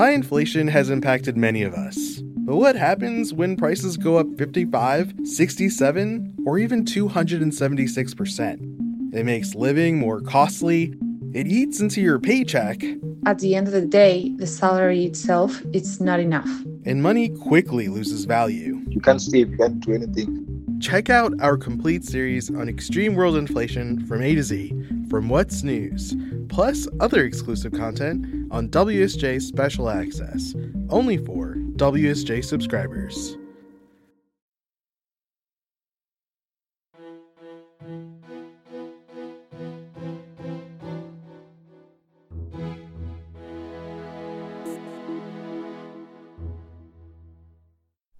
High 0.00 0.12
inflation 0.12 0.66
has 0.68 0.88
impacted 0.88 1.36
many 1.36 1.62
of 1.62 1.74
us. 1.74 2.22
But 2.22 2.56
what 2.56 2.74
happens 2.74 3.34
when 3.34 3.54
prices 3.54 3.98
go 3.98 4.16
up 4.16 4.26
55, 4.38 5.12
67, 5.24 6.36
or 6.46 6.58
even 6.58 6.86
276%? 6.86 9.14
It 9.14 9.26
makes 9.26 9.54
living 9.54 9.98
more 9.98 10.22
costly. 10.22 10.94
It 11.34 11.46
eats 11.46 11.80
into 11.80 12.00
your 12.00 12.18
paycheck. 12.18 12.82
At 13.26 13.40
the 13.40 13.54
end 13.54 13.66
of 13.66 13.74
the 13.74 13.84
day, 13.84 14.32
the 14.38 14.46
salary 14.46 15.04
itself 15.04 15.60
it's 15.74 16.00
not 16.00 16.18
enough. 16.18 16.48
And 16.86 17.02
money 17.02 17.28
quickly 17.28 17.88
loses 17.88 18.24
value. 18.24 18.80
You 18.88 19.02
can't 19.02 19.20
save, 19.20 19.50
you 19.50 19.58
can't 19.58 19.80
do 19.80 19.92
anything. 19.92 20.78
Check 20.80 21.10
out 21.10 21.34
our 21.42 21.58
complete 21.58 22.04
series 22.04 22.48
on 22.48 22.70
extreme 22.70 23.16
world 23.16 23.36
inflation 23.36 24.06
from 24.06 24.22
A 24.22 24.34
to 24.34 24.42
Z, 24.42 24.72
from 25.10 25.28
What's 25.28 25.62
News, 25.62 26.16
plus 26.48 26.88
other 27.00 27.22
exclusive 27.22 27.72
content 27.72 28.39
on 28.50 28.68
WSJ 28.68 29.40
Special 29.40 29.88
Access, 29.88 30.54
only 30.88 31.16
for 31.16 31.54
WSJ 31.76 32.44
subscribers. 32.44 33.36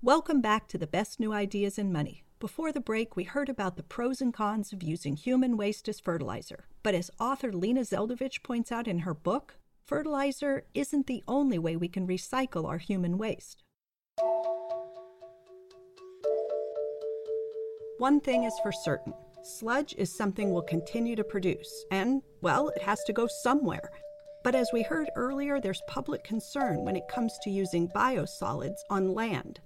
Welcome 0.02 0.40
back 0.40 0.66
to 0.68 0.78
the 0.78 0.88
best 0.88 1.20
new 1.20 1.32
ideas 1.32 1.78
in 1.78 1.92
money. 1.92 2.24
Before 2.40 2.72
the 2.72 2.80
break, 2.80 3.14
we 3.14 3.24
heard 3.24 3.48
about 3.48 3.76
the 3.76 3.82
pros 3.82 4.20
and 4.20 4.34
cons 4.34 4.72
of 4.72 4.82
using 4.82 5.14
human 5.14 5.56
waste 5.56 5.88
as 5.88 6.00
fertilizer. 6.00 6.64
But 6.82 6.94
as 6.94 7.10
author 7.20 7.52
Lina 7.52 7.82
Zeldovich 7.82 8.42
points 8.42 8.72
out 8.72 8.88
in 8.88 9.00
her 9.00 9.14
book, 9.14 9.59
fertilizer 9.86 10.64
isn't 10.74 11.06
the 11.06 11.22
only 11.26 11.58
way 11.58 11.76
we 11.76 11.88
can 11.88 12.06
recycle 12.06 12.66
our 12.66 12.78
human 12.78 13.18
waste. 13.18 13.64
One 17.98 18.20
thing 18.20 18.44
is 18.44 18.54
for 18.62 18.72
certain 18.72 19.12
sludge 19.42 19.94
is 19.98 20.16
something 20.16 20.52
we'll 20.52 20.62
continue 20.62 21.16
to 21.16 21.24
produce, 21.24 21.84
and, 21.90 22.22
well, 22.42 22.68
it 22.70 22.82
has 22.82 23.02
to 23.04 23.12
go 23.12 23.26
somewhere. 23.42 23.90
But 24.42 24.54
as 24.54 24.70
we 24.72 24.82
heard 24.82 25.08
earlier, 25.16 25.60
there's 25.60 25.82
public 25.86 26.24
concern 26.24 26.84
when 26.84 26.96
it 26.96 27.08
comes 27.08 27.38
to 27.42 27.50
using 27.50 27.88
biosolids 27.88 28.78
on 28.88 29.14
land 29.14 29.60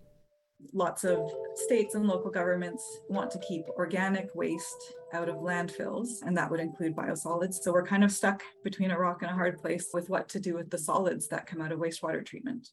lots 0.73 1.05
of 1.05 1.19
states 1.55 1.95
and 1.95 2.07
local 2.07 2.31
governments 2.31 3.01
want 3.09 3.31
to 3.31 3.39
keep 3.41 3.69
organic 3.71 4.35
waste 4.35 4.95
out 5.13 5.29
of 5.29 5.37
landfills, 5.37 6.23
and 6.23 6.37
that 6.37 6.51
would 6.51 6.61
include 6.61 6.97
biosolids. 6.97 7.55
So 7.55 7.73
we're 7.73 7.87
kind 7.87 8.05
of 8.05 8.13
stuck 8.13 8.43
between 8.63 8.91
a 8.91 8.99
rock 8.99 9.23
and 9.23 9.31
a 9.31 9.35
hard 9.35 9.59
place 9.59 9.89
with 9.93 10.09
what 10.09 10.29
to 10.31 10.41
do 10.41 10.55
with 10.55 10.71
the 10.71 10.79
solids 10.79 11.29
that 11.29 11.47
come 11.47 11.61
out 11.61 11.73
of 11.73 11.79
wastewater 11.79 12.25
treatment. 12.25 12.71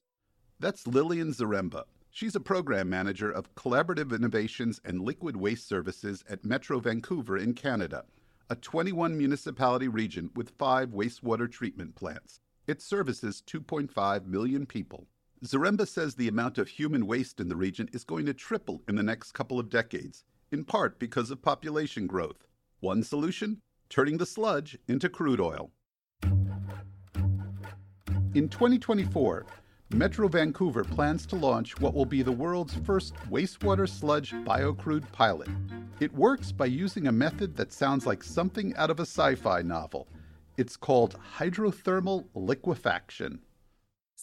That's 0.59 0.87
Lillian 0.87 1.33
Zaremba. 1.33 1.83
She's 2.11 2.35
a 2.35 2.41
program 2.41 2.89
manager 2.89 3.31
of 3.31 3.53
collaborative 3.55 4.13
innovations 4.13 4.81
and 4.83 5.01
liquid 5.01 5.35
waste 5.35 5.67
services 5.67 6.23
at 6.29 6.43
Metro 6.43 6.79
Vancouver 6.79 7.37
in 7.37 7.53
Canada, 7.53 8.03
a 8.49 8.55
21 8.55 9.17
municipality 9.17 9.87
region 9.87 10.29
with 10.35 10.51
five 10.57 10.89
wastewater 10.89 11.49
treatment 11.49 11.95
plants. 11.95 12.41
It 12.67 12.81
services 12.81 13.41
2.5 13.47 14.25
million 14.25 14.65
people. 14.65 15.07
Zaremba 15.43 15.87
says 15.87 16.13
the 16.13 16.27
amount 16.27 16.59
of 16.59 16.67
human 16.67 17.07
waste 17.07 17.39
in 17.39 17.49
the 17.49 17.55
region 17.55 17.89
is 17.93 18.03
going 18.03 18.27
to 18.27 18.33
triple 18.33 18.83
in 18.87 18.95
the 18.95 19.01
next 19.01 19.31
couple 19.31 19.59
of 19.59 19.71
decades, 19.71 20.23
in 20.51 20.63
part 20.63 20.99
because 20.99 21.31
of 21.31 21.41
population 21.41 22.05
growth. 22.05 22.45
One 22.79 23.01
solution? 23.01 23.59
Turning 23.89 24.19
the 24.19 24.25
sludge 24.27 24.77
into 24.87 25.09
crude 25.09 25.41
oil. 25.41 25.71
In 28.35 28.47
2024, 28.49 29.47
Metro 29.89 30.27
Vancouver 30.27 30.83
plans 30.83 31.25
to 31.25 31.35
launch 31.35 31.77
what 31.79 31.95
will 31.95 32.05
be 32.05 32.21
the 32.21 32.31
world's 32.31 32.75
first 32.75 33.15
wastewater 33.29 33.89
sludge 33.89 34.31
biocrude 34.31 35.11
pilot. 35.11 35.49
It 35.99 36.13
works 36.13 36.51
by 36.51 36.67
using 36.67 37.07
a 37.07 37.11
method 37.11 37.57
that 37.57 37.73
sounds 37.73 38.05
like 38.05 38.23
something 38.23 38.75
out 38.75 38.91
of 38.91 38.99
a 38.99 39.07
sci 39.07 39.33
fi 39.35 39.63
novel. 39.63 40.07
It's 40.57 40.77
called 40.77 41.17
hydrothermal 41.37 42.27
liquefaction. 42.35 43.39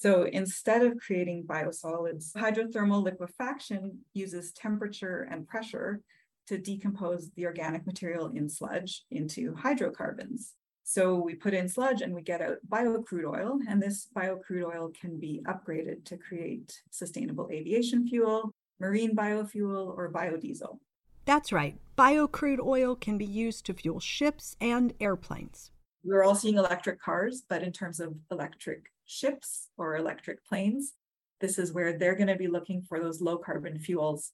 So 0.01 0.29
instead 0.33 0.85
of 0.85 0.97
creating 0.97 1.43
biosolids, 1.43 2.33
hydrothermal 2.37 3.03
liquefaction 3.03 3.99
uses 4.15 4.53
temperature 4.53 5.27
and 5.29 5.49
pressure 5.49 6.03
to 6.47 6.57
decompose 6.57 7.31
the 7.35 7.47
organic 7.47 7.85
material 7.85 8.29
in 8.29 8.49
sludge 8.49 9.03
into 9.11 9.57
hydrocarbons. 9.57 10.55
So 10.85 11.17
we 11.17 11.35
put 11.35 11.53
in 11.53 11.69
sludge 11.69 12.01
and 12.01 12.15
we 12.15 12.23
get 12.23 12.41
out 12.41 12.59
biocrude 12.69 13.27
oil, 13.27 13.59
and 13.69 13.83
this 13.83 14.07
biocrude 14.17 14.73
oil 14.73 14.93
can 14.99 15.19
be 15.19 15.43
upgraded 15.49 16.05
to 16.05 16.17
create 16.17 16.81
sustainable 16.91 17.49
aviation 17.51 18.07
fuel, 18.07 18.53
marine 18.79 19.17
biofuel, 19.17 19.97
or 19.97 20.13
biodiesel. 20.13 20.79
That's 21.25 21.51
right. 21.51 21.77
Biocrude 21.99 22.65
oil 22.65 22.95
can 22.95 23.19
be 23.19 23.27
used 23.27 23.67
to 23.67 23.75
fuel 23.75 23.99
ships 23.99 24.55
and 24.61 24.95
airplanes. 25.01 25.73
We're 26.05 26.23
all 26.23 26.37
seeing 26.37 26.57
electric 26.57 27.03
cars, 27.03 27.43
but 27.49 27.65
in 27.65 27.73
terms 27.73 27.99
of 27.99 28.15
electric 28.31 28.93
ships 29.09 29.69
or 29.77 29.97
electric 29.97 30.45
planes, 30.45 30.95
this 31.41 31.59
is 31.59 31.73
where 31.73 31.97
they're 31.97 32.15
going 32.15 32.29
to 32.29 32.37
be 32.37 32.47
looking 32.47 32.83
for 32.83 33.01
those 33.01 33.21
low 33.21 33.39
carbon 33.39 33.79
fuels. 33.79 34.33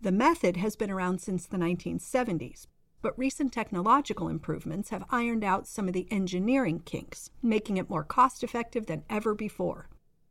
The 0.00 0.12
method 0.12 0.56
has 0.56 0.76
been 0.76 0.90
around 0.90 1.20
since 1.20 1.46
the 1.46 1.56
1970s, 1.56 2.66
but 3.02 3.18
recent 3.18 3.52
technological 3.52 4.28
improvements 4.28 4.90
have 4.90 5.04
ironed 5.10 5.44
out 5.44 5.68
some 5.68 5.88
of 5.88 5.94
the 5.94 6.08
engineering 6.10 6.80
kinks, 6.80 7.30
making 7.42 7.76
it 7.76 7.90
more 7.90 8.04
cost 8.04 8.42
effective 8.42 8.86
than 8.86 9.04
ever 9.10 9.34
before. 9.34 9.88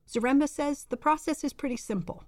Zaremba 0.10 0.50
says 0.50 0.86
the 0.90 0.98
process 0.98 1.44
is 1.44 1.54
pretty 1.54 1.78
simple. 1.78 2.24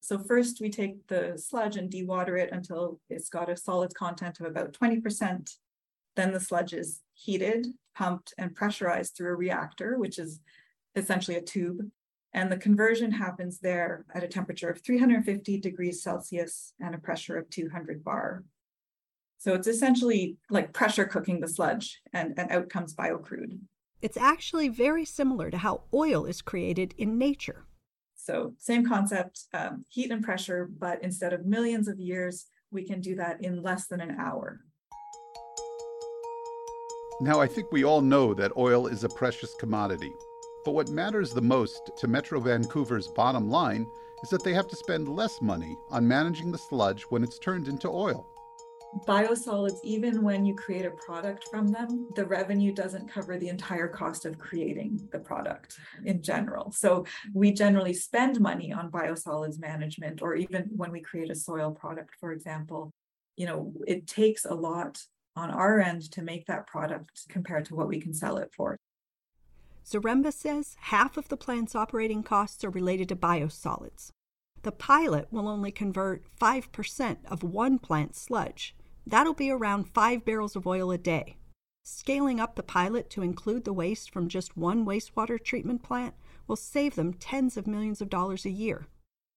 So 0.00 0.18
first 0.18 0.60
we 0.60 0.70
take 0.70 1.06
the 1.08 1.34
sludge 1.36 1.76
and 1.76 1.90
dewater 1.90 2.40
it 2.40 2.50
until 2.52 3.00
it's 3.10 3.28
got 3.28 3.50
a 3.50 3.56
solid 3.56 3.94
content 3.94 4.40
of 4.40 4.46
about 4.46 4.72
20%. 4.72 5.56
Then 6.16 6.32
the 6.32 6.40
sludge 6.40 6.72
is 6.72 7.02
heated, 7.14 7.66
pumped, 7.94 8.32
and 8.38 8.54
pressurized 8.54 9.16
through 9.16 9.32
a 9.32 9.36
reactor, 9.36 9.98
which 9.98 10.18
is 10.18 10.40
essentially 10.94 11.36
a 11.36 11.42
tube. 11.42 11.80
And 12.32 12.50
the 12.50 12.56
conversion 12.56 13.10
happens 13.10 13.58
there 13.58 14.04
at 14.14 14.22
a 14.22 14.28
temperature 14.28 14.68
of 14.68 14.80
350 14.82 15.58
degrees 15.58 16.02
Celsius 16.02 16.74
and 16.80 16.94
a 16.94 16.98
pressure 16.98 17.36
of 17.36 17.50
200 17.50 18.04
bar. 18.04 18.44
So 19.38 19.54
it's 19.54 19.66
essentially 19.66 20.36
like 20.50 20.72
pressure 20.72 21.06
cooking 21.06 21.40
the 21.40 21.48
sludge, 21.48 22.00
and, 22.12 22.34
and 22.38 22.52
out 22.52 22.68
comes 22.68 22.94
biocrude. 22.94 23.58
It's 24.02 24.18
actually 24.18 24.68
very 24.68 25.04
similar 25.04 25.50
to 25.50 25.58
how 25.58 25.84
oil 25.92 26.26
is 26.26 26.42
created 26.42 26.94
in 26.98 27.18
nature. 27.18 27.64
So, 28.14 28.52
same 28.58 28.86
concept, 28.86 29.44
um, 29.54 29.86
heat 29.88 30.10
and 30.10 30.22
pressure, 30.22 30.70
but 30.78 31.02
instead 31.02 31.32
of 31.32 31.46
millions 31.46 31.88
of 31.88 31.98
years, 31.98 32.46
we 32.70 32.86
can 32.86 33.00
do 33.00 33.14
that 33.16 33.42
in 33.42 33.62
less 33.62 33.86
than 33.86 34.00
an 34.00 34.16
hour. 34.20 34.60
Now, 37.22 37.40
I 37.40 37.46
think 37.46 37.72
we 37.72 37.84
all 37.84 38.02
know 38.02 38.34
that 38.34 38.56
oil 38.58 38.86
is 38.86 39.04
a 39.04 39.08
precious 39.08 39.54
commodity. 39.58 40.12
But 40.64 40.72
what 40.72 40.90
matters 40.90 41.32
the 41.32 41.40
most 41.40 41.90
to 41.98 42.08
Metro 42.08 42.40
Vancouver's 42.40 43.08
bottom 43.08 43.48
line 43.48 43.86
is 44.22 44.30
that 44.30 44.44
they 44.44 44.52
have 44.52 44.68
to 44.68 44.76
spend 44.76 45.08
less 45.08 45.40
money 45.40 45.76
on 45.90 46.06
managing 46.06 46.52
the 46.52 46.58
sludge 46.58 47.02
when 47.04 47.22
it's 47.22 47.38
turned 47.38 47.68
into 47.68 47.88
oil 47.88 48.26
biosolids, 49.06 49.78
even 49.84 50.22
when 50.22 50.44
you 50.44 50.54
create 50.54 50.84
a 50.84 50.90
product 50.90 51.46
from 51.48 51.68
them, 51.68 52.08
the 52.16 52.24
revenue 52.24 52.72
doesn't 52.72 53.08
cover 53.08 53.38
the 53.38 53.48
entire 53.48 53.88
cost 53.88 54.24
of 54.24 54.38
creating 54.38 55.08
the 55.12 55.18
product 55.18 55.78
in 56.04 56.22
general. 56.22 56.72
So 56.72 57.04
we 57.32 57.52
generally 57.52 57.92
spend 57.92 58.40
money 58.40 58.72
on 58.72 58.90
biosolids 58.90 59.60
management, 59.60 60.22
or 60.22 60.34
even 60.34 60.70
when 60.76 60.90
we 60.90 61.00
create 61.00 61.30
a 61.30 61.34
soil 61.34 61.70
product, 61.70 62.14
for 62.18 62.32
example, 62.32 62.92
you 63.36 63.46
know, 63.46 63.72
it 63.86 64.06
takes 64.06 64.44
a 64.44 64.54
lot 64.54 65.00
on 65.36 65.50
our 65.50 65.80
end 65.80 66.10
to 66.12 66.22
make 66.22 66.46
that 66.46 66.66
product 66.66 67.28
compared 67.28 67.64
to 67.66 67.74
what 67.74 67.88
we 67.88 68.00
can 68.00 68.12
sell 68.12 68.38
it 68.38 68.50
for. 68.54 68.76
Zaremba 69.90 70.32
says 70.32 70.76
half 70.80 71.16
of 71.16 71.28
the 71.28 71.36
plant's 71.36 71.74
operating 71.74 72.22
costs 72.22 72.62
are 72.64 72.70
related 72.70 73.08
to 73.08 73.16
biosolids. 73.16 74.10
The 74.62 74.72
pilot 74.72 75.28
will 75.30 75.48
only 75.48 75.72
convert 75.72 76.24
5% 76.38 77.16
of 77.30 77.42
one 77.42 77.78
plant 77.78 78.14
sludge 78.14 78.74
That'll 79.06 79.34
be 79.34 79.50
around 79.50 79.88
five 79.88 80.24
barrels 80.24 80.56
of 80.56 80.66
oil 80.66 80.90
a 80.90 80.98
day. 80.98 81.36
Scaling 81.82 82.38
up 82.38 82.54
the 82.54 82.62
pilot 82.62 83.10
to 83.10 83.22
include 83.22 83.64
the 83.64 83.72
waste 83.72 84.12
from 84.12 84.28
just 84.28 84.56
one 84.56 84.86
wastewater 84.86 85.42
treatment 85.42 85.82
plant 85.82 86.14
will 86.46 86.56
save 86.56 86.94
them 86.94 87.14
tens 87.14 87.56
of 87.56 87.66
millions 87.66 88.00
of 88.00 88.10
dollars 88.10 88.44
a 88.44 88.50
year. 88.50 88.86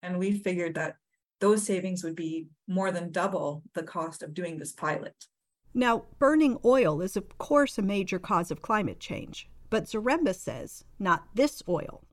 And 0.02 0.20
we 0.20 0.38
figured 0.38 0.76
that 0.76 0.98
those 1.40 1.64
savings 1.64 2.04
would 2.04 2.16
be 2.16 2.48
more 2.68 2.92
than 2.92 3.12
double 3.12 3.64
the 3.74 3.84
cost 3.84 4.22
of 4.22 4.34
doing 4.34 4.60
this 4.60 4.74
pilot. 4.74 5.28
Now, 5.74 6.06
burning 6.20 6.60
oil 6.64 7.02
is, 7.02 7.18
of 7.18 7.38
course, 7.38 7.78
a 7.78 7.82
major 7.82 8.20
cause 8.20 8.52
of 8.52 8.62
climate 8.62 9.00
change, 9.00 9.50
but 9.74 9.86
Zaremba 9.86 10.36
says 10.36 10.84
not 11.00 11.24
this 11.34 11.64
oil. 11.68 12.04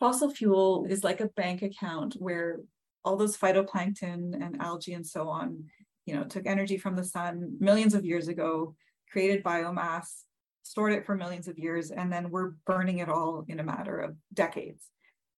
Fossil 0.00 0.28
fuel 0.28 0.86
is 0.88 1.04
like 1.04 1.20
a 1.20 1.28
bank 1.28 1.62
account 1.62 2.16
where 2.18 2.60
all 3.04 3.16
those 3.16 3.36
phytoplankton 3.36 4.34
and 4.34 4.60
algae 4.60 4.94
and 4.94 5.06
so 5.06 5.28
on 5.28 5.66
you 6.04 6.16
know, 6.16 6.24
took 6.24 6.46
energy 6.46 6.76
from 6.76 6.96
the 6.96 7.04
sun 7.04 7.56
millions 7.60 7.94
of 7.94 8.04
years 8.04 8.26
ago, 8.26 8.74
created 9.12 9.44
biomass, 9.44 10.24
stored 10.64 10.92
it 10.92 11.06
for 11.06 11.14
millions 11.14 11.46
of 11.46 11.56
years, 11.56 11.92
and 11.92 12.12
then 12.12 12.30
we're 12.30 12.54
burning 12.66 12.98
it 12.98 13.08
all 13.08 13.44
in 13.46 13.60
a 13.60 13.64
matter 13.64 14.00
of 14.00 14.16
decades. 14.34 14.88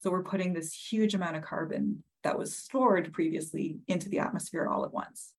So 0.01 0.11
we're 0.11 0.23
putting 0.23 0.55
this 0.55 0.73
huge 0.73 1.13
amount 1.15 1.37
of 1.37 1.43
carbon 1.43 2.03
that 2.25 2.39
was 2.39 2.57
stored 2.57 3.13
previously 3.13 3.81
into 3.87 4.09
the 4.09 4.21
atmosphere 4.21 4.67
all 4.67 4.87
at 4.87 4.95
once. 4.95 5.35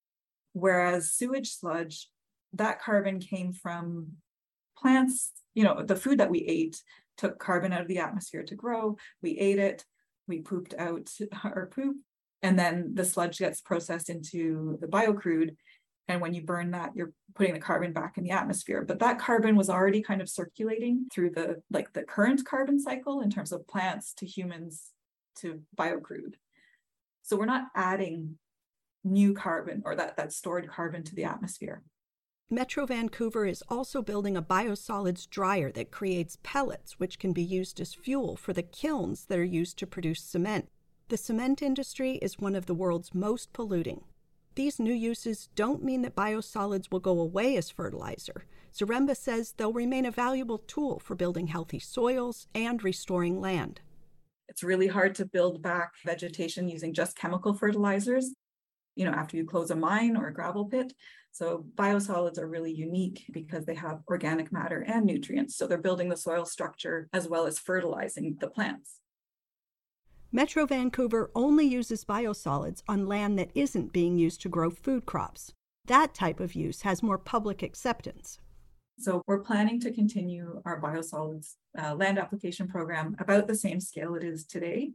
Whereas 0.51 1.12
sewage 1.12 1.50
sludge, 1.50 2.10
that 2.53 2.79
carbon 2.79 3.20
came 3.20 3.54
from 3.54 4.12
plants, 4.78 5.32
you 5.53 5.63
know, 5.63 5.83
the 5.83 5.95
food 5.95 6.19
that 6.19 6.29
we 6.29 6.39
ate 6.39 6.81
took 7.17 7.39
carbon 7.39 7.71
out 7.71 7.81
of 7.81 7.87
the 7.87 7.99
atmosphere 7.99 8.43
to 8.43 8.55
grow. 8.55 8.97
We 9.21 9.37
ate 9.37 9.59
it, 9.59 9.85
we 10.27 10.41
pooped 10.41 10.73
out 10.77 11.09
our 11.43 11.67
poop, 11.67 11.97
and 12.41 12.57
then 12.57 12.91
the 12.93 13.05
sludge 13.05 13.39
gets 13.39 13.61
processed 13.61 14.09
into 14.09 14.77
the 14.81 14.87
biocrude. 14.87 15.55
And 16.09 16.19
when 16.19 16.33
you 16.33 16.41
burn 16.41 16.71
that 16.71 16.91
you're 16.95 17.13
putting 17.33 17.53
the 17.53 17.59
carbon 17.59 17.93
back 17.93 18.17
in 18.17 18.25
the 18.25 18.31
atmosphere. 18.31 18.83
But 18.85 18.99
that 18.99 19.19
carbon 19.19 19.55
was 19.55 19.69
already 19.69 20.01
kind 20.01 20.21
of 20.21 20.29
circulating 20.29 21.07
through 21.11 21.31
the 21.31 21.61
like 21.71 21.93
the 21.93 22.03
current 22.03 22.43
carbon 22.45 22.79
cycle 22.79 23.21
in 23.21 23.29
terms 23.29 23.51
of 23.51 23.67
plants 23.67 24.13
to 24.15 24.25
humans 24.25 24.89
to 25.37 25.61
biocrude. 25.77 26.33
So 27.21 27.37
we're 27.37 27.45
not 27.45 27.67
adding 27.73 28.37
new 29.05 29.33
carbon 29.33 29.81
or 29.85 29.95
that 29.95 30.17
that 30.17 30.33
stored 30.33 30.67
carbon 30.67 31.03
to 31.03 31.15
the 31.15 31.23
atmosphere 31.23 31.83
Metro 32.53 32.85
Vancouver 32.85 33.47
is 33.47 33.63
also 33.67 34.03
building 34.03 34.37
a 34.37 34.41
biosolids 34.43 35.27
dryer 35.27 35.71
that 35.71 35.89
creates 35.89 36.37
pellets, 36.43 36.99
which 36.99 37.17
can 37.17 37.33
be 37.33 37.41
used 37.41 37.79
as 37.81 37.95
fuel 37.95 38.35
for 38.35 38.53
the 38.53 38.61
kilns 38.61 39.25
that 39.25 39.39
are 39.39 39.43
used 39.43 39.79
to 39.79 39.87
produce 39.87 40.21
cement. 40.21 40.69
The 41.09 41.17
cement 41.17 41.63
industry 41.63 42.19
is 42.21 42.37
one 42.37 42.53
of 42.53 42.67
the 42.67 42.75
world's 42.75 43.15
most 43.15 43.53
polluting. 43.53 44.03
These 44.53 44.79
new 44.79 44.93
uses 44.93 45.49
don't 45.55 45.83
mean 45.83 46.03
that 46.03 46.15
biosolids 46.15 46.91
will 46.91 46.99
go 46.99 47.19
away 47.19 47.57
as 47.57 47.71
fertilizer. 47.71 48.45
Zaremba 48.71 49.17
says 49.17 49.53
they'll 49.57 49.73
remain 49.73 50.05
a 50.05 50.11
valuable 50.11 50.59
tool 50.59 50.99
for 50.99 51.15
building 51.15 51.47
healthy 51.47 51.79
soils 51.79 52.45
and 52.53 52.83
restoring 52.83 53.41
land. 53.41 53.81
It's 54.47 54.61
really 54.61 54.87
hard 54.87 55.15
to 55.15 55.25
build 55.25 55.63
back 55.63 55.93
vegetation 56.05 56.69
using 56.69 56.93
just 56.93 57.17
chemical 57.17 57.55
fertilizers, 57.55 58.31
you 58.95 59.06
know, 59.06 59.12
after 59.12 59.38
you 59.38 59.45
close 59.45 59.71
a 59.71 59.75
mine 59.75 60.15
or 60.15 60.27
a 60.27 60.34
gravel 60.34 60.65
pit. 60.65 60.93
So 61.32 61.65
biosolids 61.75 62.38
are 62.38 62.47
really 62.47 62.71
unique 62.71 63.25
because 63.32 63.65
they 63.65 63.75
have 63.75 64.01
organic 64.08 64.51
matter 64.51 64.86
and 64.88 65.06
nutrients. 65.06 65.56
So 65.58 65.65
they're 65.65 65.77
building 65.79 66.10
the 66.10 66.17
soil 66.17 66.45
structure 66.45 67.10
as 67.12 67.27
well 67.27 67.47
as 67.47 67.58
fertilizing 67.58 68.38
the 68.39 68.47
plants. 68.47 68.99
Metro 70.32 70.65
Vancouver 70.65 71.29
only 71.36 71.65
uses 71.65 72.06
biosolids 72.06 72.82
on 72.88 73.08
land 73.08 73.38
that 73.38 73.51
isn't 73.53 73.93
being 73.93 74.17
used 74.17 74.41
to 74.41 74.49
grow 74.49 74.71
food 74.71 75.06
crops. 75.06 75.53
That 75.86 76.15
type 76.15 76.39
of 76.39 76.56
use 76.56 76.82
has 76.82 77.03
more 77.03 77.17
public 77.17 77.62
acceptance. 77.62 78.39
So, 78.99 79.21
we're 79.27 79.43
planning 79.43 79.79
to 79.82 79.91
continue 79.91 80.62
our 80.65 80.79
biosolids 80.79 81.56
uh, 81.79 81.95
land 81.95 82.19
application 82.19 82.67
program 82.67 83.15
about 83.19 83.47
the 83.47 83.56
same 83.56 83.79
scale 83.79 84.15
it 84.15 84.23
is 84.23 84.45
today, 84.45 84.91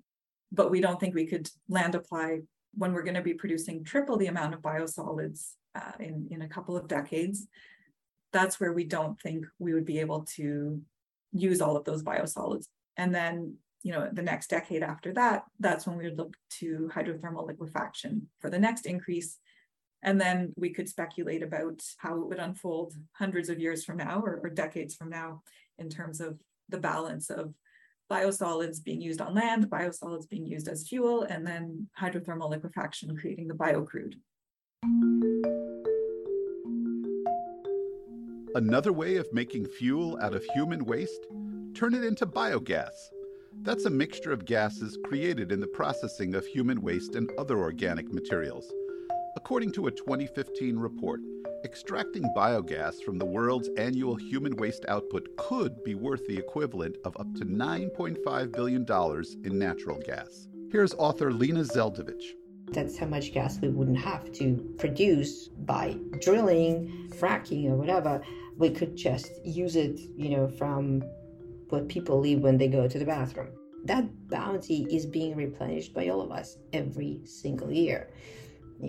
but 0.50 0.70
we 0.70 0.80
don't 0.80 0.98
think 0.98 1.14
we 1.14 1.26
could 1.26 1.50
land 1.68 1.94
apply 1.94 2.40
when 2.78 2.92
we're 2.92 3.02
going 3.02 3.14
to 3.14 3.22
be 3.22 3.34
producing 3.34 3.84
triple 3.84 4.16
the 4.16 4.28
amount 4.28 4.54
of 4.54 4.60
biosolids 4.60 5.50
uh, 5.74 5.92
in, 6.00 6.28
in 6.30 6.42
a 6.42 6.48
couple 6.48 6.76
of 6.76 6.88
decades. 6.88 7.46
That's 8.32 8.60
where 8.60 8.72
we 8.72 8.84
don't 8.84 9.20
think 9.20 9.44
we 9.58 9.74
would 9.74 9.84
be 9.84 10.00
able 10.00 10.24
to 10.36 10.80
use 11.32 11.60
all 11.60 11.76
of 11.76 11.84
those 11.84 12.02
biosolids. 12.02 12.66
And 12.96 13.14
then 13.14 13.56
you 13.82 13.92
know, 13.92 14.08
the 14.12 14.22
next 14.22 14.50
decade 14.50 14.82
after 14.82 15.12
that, 15.14 15.44
that's 15.60 15.86
when 15.86 15.96
we 15.96 16.04
would 16.04 16.18
look 16.18 16.34
to 16.58 16.90
hydrothermal 16.92 17.46
liquefaction 17.46 18.28
for 18.40 18.50
the 18.50 18.58
next 18.58 18.86
increase. 18.86 19.38
And 20.02 20.20
then 20.20 20.52
we 20.56 20.70
could 20.70 20.88
speculate 20.88 21.42
about 21.42 21.80
how 21.98 22.20
it 22.20 22.28
would 22.28 22.38
unfold 22.38 22.94
hundreds 23.12 23.48
of 23.48 23.58
years 23.58 23.84
from 23.84 23.98
now 23.98 24.20
or, 24.20 24.40
or 24.42 24.50
decades 24.50 24.94
from 24.94 25.10
now 25.10 25.42
in 25.78 25.88
terms 25.88 26.20
of 26.20 26.38
the 26.68 26.78
balance 26.78 27.30
of 27.30 27.54
biosolids 28.10 28.82
being 28.82 29.00
used 29.00 29.20
on 29.20 29.34
land, 29.34 29.68
biosolids 29.68 30.28
being 30.28 30.46
used 30.46 30.68
as 30.68 30.88
fuel, 30.88 31.22
and 31.24 31.46
then 31.46 31.88
hydrothermal 31.98 32.50
liquefaction 32.50 33.16
creating 33.16 33.48
the 33.48 33.54
biocrude. 33.54 34.14
Another 38.54 38.92
way 38.92 39.16
of 39.16 39.32
making 39.32 39.66
fuel 39.66 40.18
out 40.22 40.34
of 40.34 40.44
human 40.54 40.84
waste? 40.84 41.26
Turn 41.74 41.94
it 41.94 42.02
into 42.02 42.26
biogas. 42.26 42.94
That's 43.62 43.84
a 43.84 43.90
mixture 43.90 44.32
of 44.32 44.46
gases 44.46 44.98
created 45.04 45.52
in 45.52 45.60
the 45.60 45.66
processing 45.66 46.34
of 46.34 46.46
human 46.46 46.80
waste 46.80 47.14
and 47.14 47.30
other 47.38 47.58
organic 47.58 48.12
materials. 48.12 48.72
According 49.36 49.72
to 49.72 49.86
a 49.86 49.90
2015 49.90 50.76
report, 50.76 51.20
extracting 51.64 52.24
biogas 52.36 53.02
from 53.02 53.18
the 53.18 53.24
world's 53.24 53.68
annual 53.76 54.14
human 54.14 54.56
waste 54.56 54.84
output 54.88 55.28
could 55.36 55.82
be 55.84 55.94
worth 55.94 56.26
the 56.26 56.36
equivalent 56.36 56.96
of 57.04 57.16
up 57.18 57.32
to 57.34 57.44
$9.5 57.44 58.52
billion 58.52 58.86
in 59.44 59.58
natural 59.58 59.98
gas. 59.98 60.48
Here's 60.70 60.94
author 60.94 61.32
Lina 61.32 61.60
Zeldovich. 61.60 62.32
That's 62.70 62.98
how 62.98 63.06
much 63.06 63.32
gas 63.32 63.58
we 63.60 63.68
wouldn't 63.68 63.98
have 63.98 64.30
to 64.32 64.74
produce 64.78 65.48
by 65.48 65.96
drilling, 66.20 67.10
fracking, 67.14 67.70
or 67.70 67.76
whatever. 67.76 68.20
We 68.56 68.70
could 68.70 68.94
just 68.94 69.30
use 69.44 69.76
it, 69.76 69.98
you 70.16 70.30
know, 70.30 70.48
from 70.48 71.02
what 71.70 71.88
people 71.88 72.20
leave 72.20 72.40
when 72.40 72.58
they 72.58 72.68
go 72.68 72.86
to 72.86 72.98
the 72.98 73.04
bathroom. 73.04 73.48
That 73.84 74.04
bounty 74.28 74.86
is 74.90 75.06
being 75.06 75.36
replenished 75.36 75.94
by 75.94 76.08
all 76.08 76.20
of 76.20 76.30
us 76.30 76.58
every 76.72 77.20
single 77.24 77.72
year. 77.72 78.10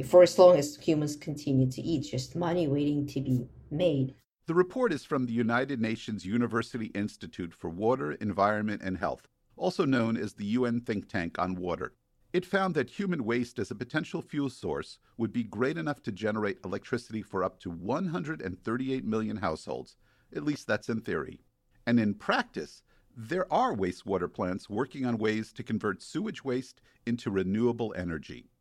For 0.05 0.21
as 0.21 0.37
long 0.37 0.55
as 0.57 0.77
humans 0.77 1.15
continue 1.15 1.69
to 1.71 1.81
eat, 1.81 2.11
just 2.11 2.35
money 2.35 2.67
waiting 2.67 3.07
to 3.07 3.21
be 3.21 3.47
made. 3.71 4.13
The 4.45 4.53
report 4.53 4.93
is 4.93 5.03
from 5.03 5.25
the 5.25 5.33
United 5.33 5.81
Nations 5.81 6.25
University 6.25 6.87
Institute 6.87 7.53
for 7.53 7.69
Water, 7.69 8.11
Environment, 8.13 8.81
and 8.83 8.97
Health, 8.97 9.27
also 9.55 9.85
known 9.85 10.15
as 10.15 10.33
the 10.33 10.45
UN 10.45 10.81
think 10.81 11.09
tank 11.09 11.39
on 11.39 11.55
water. 11.55 11.93
It 12.33 12.45
found 12.45 12.75
that 12.75 12.91
human 12.91 13.25
waste 13.25 13.57
as 13.57 13.71
a 13.71 13.75
potential 13.75 14.21
fuel 14.21 14.51
source 14.51 14.99
would 15.17 15.33
be 15.33 15.43
great 15.43 15.77
enough 15.77 16.03
to 16.03 16.11
generate 16.11 16.59
electricity 16.63 17.23
for 17.23 17.43
up 17.43 17.59
to 17.61 17.71
138 17.71 19.05
million 19.05 19.37
households. 19.37 19.97
At 20.35 20.43
least 20.43 20.67
that's 20.67 20.89
in 20.89 21.01
theory. 21.01 21.41
And 21.87 21.99
in 21.99 22.13
practice, 22.13 22.83
there 23.17 23.51
are 23.51 23.75
wastewater 23.75 24.31
plants 24.31 24.69
working 24.69 25.07
on 25.07 25.17
ways 25.17 25.51
to 25.53 25.63
convert 25.63 26.03
sewage 26.03 26.43
waste 26.43 26.81
into 27.07 27.31
renewable 27.31 27.95
energy. 27.97 28.51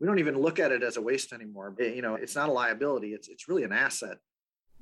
We 0.00 0.06
don't 0.06 0.18
even 0.18 0.38
look 0.38 0.58
at 0.58 0.72
it 0.72 0.82
as 0.82 0.96
a 0.96 1.02
waste 1.02 1.32
anymore. 1.32 1.74
It, 1.78 1.94
you 1.94 2.02
know, 2.02 2.14
it's 2.16 2.34
not 2.34 2.48
a 2.48 2.52
liability, 2.52 3.14
it's, 3.14 3.28
it's 3.28 3.48
really 3.48 3.64
an 3.64 3.72
asset. 3.72 4.18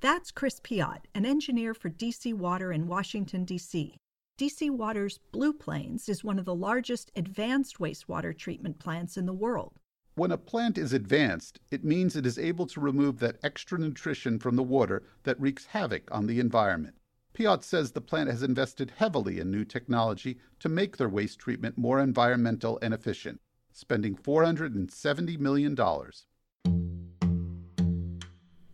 That's 0.01 0.31
Chris 0.31 0.61
Peot, 0.61 1.07
an 1.15 1.25
engineer 1.25 1.73
for 1.73 1.89
DC 1.89 2.35
Water 2.35 2.73
in 2.73 2.89
Washington, 2.89 3.45
D.C. 3.45 3.97
DC 4.37 4.69
Water's 4.69 5.21
Blue 5.31 5.53
Plains 5.53 6.09
is 6.09 6.25
one 6.25 6.41
of 6.41 6.45
the 6.45 6.55
largest 6.55 7.13
advanced 7.15 7.79
wastewater 7.79 8.37
treatment 8.37 8.81
plants 8.81 9.17
in 9.17 9.27
the 9.27 9.33
world. 9.33 9.79
When 10.17 10.33
a 10.33 10.39
plant 10.39 10.77
is 10.77 10.93
advanced, 10.93 11.61
it 11.71 11.85
means 11.85 12.17
it 12.17 12.27
is 12.27 12.39
able 12.39 12.67
to 12.67 12.81
remove 12.81 13.21
that 13.21 13.39
extra 13.45 13.79
nutrition 13.79 14.41
from 14.41 14.57
the 14.57 14.63
water 14.63 15.05
that 15.23 15.41
wreaks 15.41 15.67
havoc 15.67 16.09
on 16.11 16.27
the 16.27 16.41
environment. 16.41 16.97
Peot 17.33 17.63
says 17.63 17.93
the 17.93 18.01
plant 18.01 18.29
has 18.29 18.43
invested 18.43 18.93
heavily 18.97 19.39
in 19.39 19.51
new 19.51 19.65
technology 19.65 20.39
to 20.61 20.69
make 20.69 20.97
their 20.97 21.09
waste 21.09 21.39
treatment 21.39 21.79
more 21.79 22.01
environmental 22.01 22.79
and 22.83 22.93
efficient, 22.93 23.41
spending 23.75 24.17
$470 24.17 25.39
million. 25.39 25.75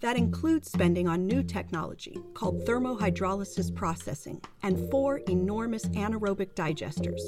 That 0.00 0.16
includes 0.16 0.70
spending 0.70 1.08
on 1.08 1.26
new 1.26 1.42
technology 1.42 2.18
called 2.32 2.64
thermohydrolysis 2.64 3.74
processing 3.74 4.40
and 4.62 4.90
four 4.90 5.18
enormous 5.28 5.84
anaerobic 5.86 6.54
digesters. 6.54 7.20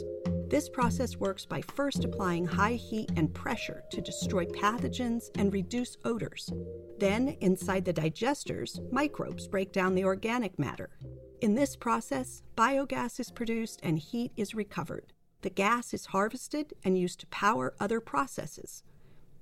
This 0.48 0.68
process 0.68 1.16
works 1.16 1.44
by 1.44 1.62
first 1.62 2.04
applying 2.04 2.46
high 2.46 2.74
heat 2.74 3.11
and 3.16 3.32
pressure 3.32 3.82
to 3.90 4.00
destroy 4.00 4.44
pathogens 4.44 5.30
and 5.37 5.52
reduce 5.52 5.96
odors. 6.04 6.50
Then, 6.98 7.37
inside 7.40 7.85
the 7.85 7.92
digesters, 7.94 8.80
microbes 8.92 9.48
break 9.48 9.72
down 9.72 9.94
the 9.94 10.04
organic 10.04 10.58
matter. 10.58 10.90
In 11.40 11.54
this 11.54 11.74
process, 11.76 12.42
biogas 12.56 13.18
is 13.18 13.30
produced 13.30 13.80
and 13.82 13.98
heat 13.98 14.32
is 14.37 14.54
recovered. 14.54 15.12
The 15.42 15.50
gas 15.50 15.92
is 15.92 16.07
harvested 16.07 16.72
and 16.85 16.96
used 16.96 17.18
to 17.20 17.26
power 17.26 17.74
other 17.81 18.00
processes. 18.00 18.85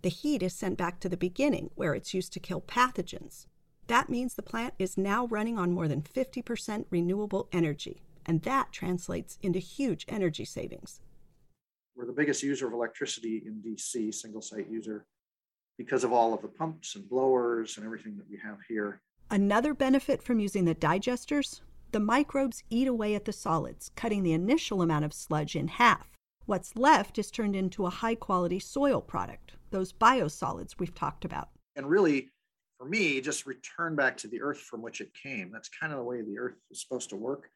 The 0.02 0.08
heat 0.08 0.42
is 0.42 0.54
sent 0.54 0.78
back 0.78 0.98
to 1.00 1.10
the 1.10 1.16
beginning, 1.16 1.70
where 1.74 1.94
it's 1.94 2.14
used 2.14 2.32
to 2.32 2.40
kill 2.40 2.62
pathogens. 2.62 3.46
That 3.86 4.08
means 4.08 4.34
the 4.34 4.42
plant 4.42 4.72
is 4.78 4.96
now 4.96 5.26
running 5.26 5.58
on 5.58 5.72
more 5.72 5.88
than 5.88 6.00
50% 6.00 6.86
renewable 6.88 7.48
energy, 7.52 8.02
and 8.24 8.40
that 8.42 8.72
translates 8.72 9.38
into 9.42 9.58
huge 9.58 10.06
energy 10.08 10.46
savings. 10.46 11.00
We're 11.94 12.06
the 12.06 12.12
biggest 12.12 12.42
user 12.42 12.66
of 12.66 12.72
electricity 12.72 13.42
in 13.44 13.60
DC, 13.60 14.14
single 14.14 14.40
site 14.40 14.70
user, 14.70 15.06
because 15.76 16.02
of 16.02 16.14
all 16.14 16.32
of 16.32 16.40
the 16.40 16.48
pumps 16.48 16.96
and 16.96 17.06
blowers 17.10 17.76
and 17.76 17.84
everything 17.84 18.16
that 18.16 18.30
we 18.30 18.38
have 18.42 18.56
here. 18.66 19.02
Another 19.30 19.74
benefit 19.74 20.22
from 20.22 20.40
using 20.40 20.64
the 20.64 20.74
digesters 20.74 21.60
the 21.92 22.00
microbes 22.00 22.62
eat 22.70 22.86
away 22.86 23.14
at 23.14 23.24
the 23.24 23.32
solids, 23.32 23.90
cutting 23.96 24.22
the 24.22 24.32
initial 24.32 24.82
amount 24.82 25.04
of 25.04 25.12
sludge 25.12 25.56
in 25.56 25.68
half. 25.68 26.08
What's 26.46 26.76
left 26.76 27.18
is 27.18 27.30
turned 27.30 27.56
into 27.56 27.86
a 27.86 27.90
high 27.90 28.14
quality 28.14 28.58
soil 28.58 29.00
product, 29.00 29.52
those 29.70 29.92
biosolids 29.92 30.78
we've 30.78 30.94
talked 30.94 31.24
about. 31.24 31.48
And 31.76 31.88
really, 31.88 32.30
for 32.78 32.86
me, 32.86 33.20
just 33.20 33.46
return 33.46 33.94
back 33.94 34.16
to 34.18 34.28
the 34.28 34.40
earth 34.40 34.58
from 34.58 34.82
which 34.82 35.00
it 35.00 35.10
came. 35.20 35.50
That's 35.52 35.68
kind 35.68 35.92
of 35.92 35.98
the 35.98 36.04
way 36.04 36.22
the 36.22 36.38
earth 36.38 36.56
is 36.70 36.80
supposed 36.80 37.10
to 37.10 37.16
work. 37.16 37.50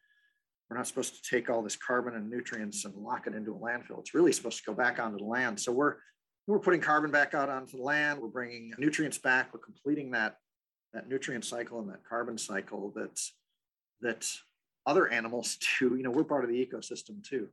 We're 0.68 0.76
not 0.76 0.86
supposed 0.86 1.14
to 1.14 1.30
take 1.30 1.50
all 1.50 1.62
this 1.62 1.76
carbon 1.76 2.14
and 2.14 2.30
nutrients 2.30 2.84
and 2.84 2.94
lock 2.94 3.26
it 3.26 3.34
into 3.34 3.54
a 3.54 3.58
landfill. 3.58 4.00
It's 4.00 4.14
really 4.14 4.32
supposed 4.32 4.58
to 4.58 4.64
go 4.64 4.74
back 4.74 4.98
onto 4.98 5.18
the 5.18 5.24
land. 5.24 5.60
So 5.60 5.72
we're 5.72 5.96
we're 6.46 6.58
putting 6.58 6.80
carbon 6.80 7.10
back 7.10 7.32
out 7.32 7.48
onto 7.48 7.78
the 7.78 7.82
land. 7.82 8.20
We're 8.20 8.28
bringing 8.28 8.72
nutrients 8.78 9.18
back. 9.18 9.52
We're 9.52 9.60
completing 9.60 10.10
that 10.10 10.36
that 10.92 11.08
nutrient 11.08 11.44
cycle 11.44 11.80
and 11.80 11.88
that 11.90 12.04
carbon 12.08 12.38
cycle 12.38 12.92
that's 12.94 13.34
that 14.00 14.28
other 14.87 15.09
animals 15.09 15.59
do. 15.78 15.96
You 15.96 16.02
know, 16.02 16.11
we're 16.11 16.24
part 16.24 16.44
of 16.44 16.50
the 16.50 16.66
ecosystem 16.66 17.22
too. 17.22 17.48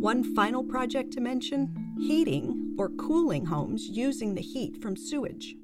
One 0.00 0.34
final 0.34 0.64
project 0.64 1.12
to 1.12 1.20
mention 1.20 1.94
heating 1.98 2.74
or 2.78 2.88
cooling 2.90 3.44
homes 3.44 3.86
using 3.86 4.34
the 4.34 4.40
heat 4.40 4.80
from 4.80 4.96
sewage. 4.96 5.54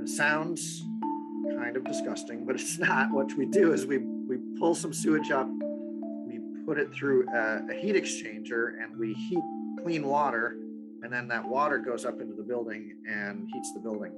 It 0.00 0.08
sounds 0.08 0.82
kind 1.58 1.76
of 1.76 1.84
disgusting, 1.84 2.46
but 2.46 2.54
it's 2.54 2.78
not. 2.88 3.12
What 3.12 3.36
we 3.36 3.44
do 3.44 3.72
is 3.74 3.84
we, 3.86 3.98
we 3.98 4.38
pull 4.58 4.74
some 4.74 4.94
sewage 4.94 5.30
up, 5.30 5.46
we 6.26 6.40
put 6.64 6.78
it 6.78 6.92
through 6.94 7.28
a, 7.28 7.66
a 7.70 7.74
heat 7.74 7.96
exchanger, 7.96 8.82
and 8.82 8.96
we 8.96 9.12
heat 9.12 9.42
clean 9.82 10.06
water, 10.06 10.56
and 11.02 11.12
then 11.12 11.28
that 11.28 11.46
water 11.46 11.78
goes 11.78 12.06
up 12.06 12.20
into 12.20 12.34
the 12.34 12.42
building 12.42 12.96
and 13.06 13.46
heats 13.52 13.72
the 13.74 13.80
building. 13.80 14.12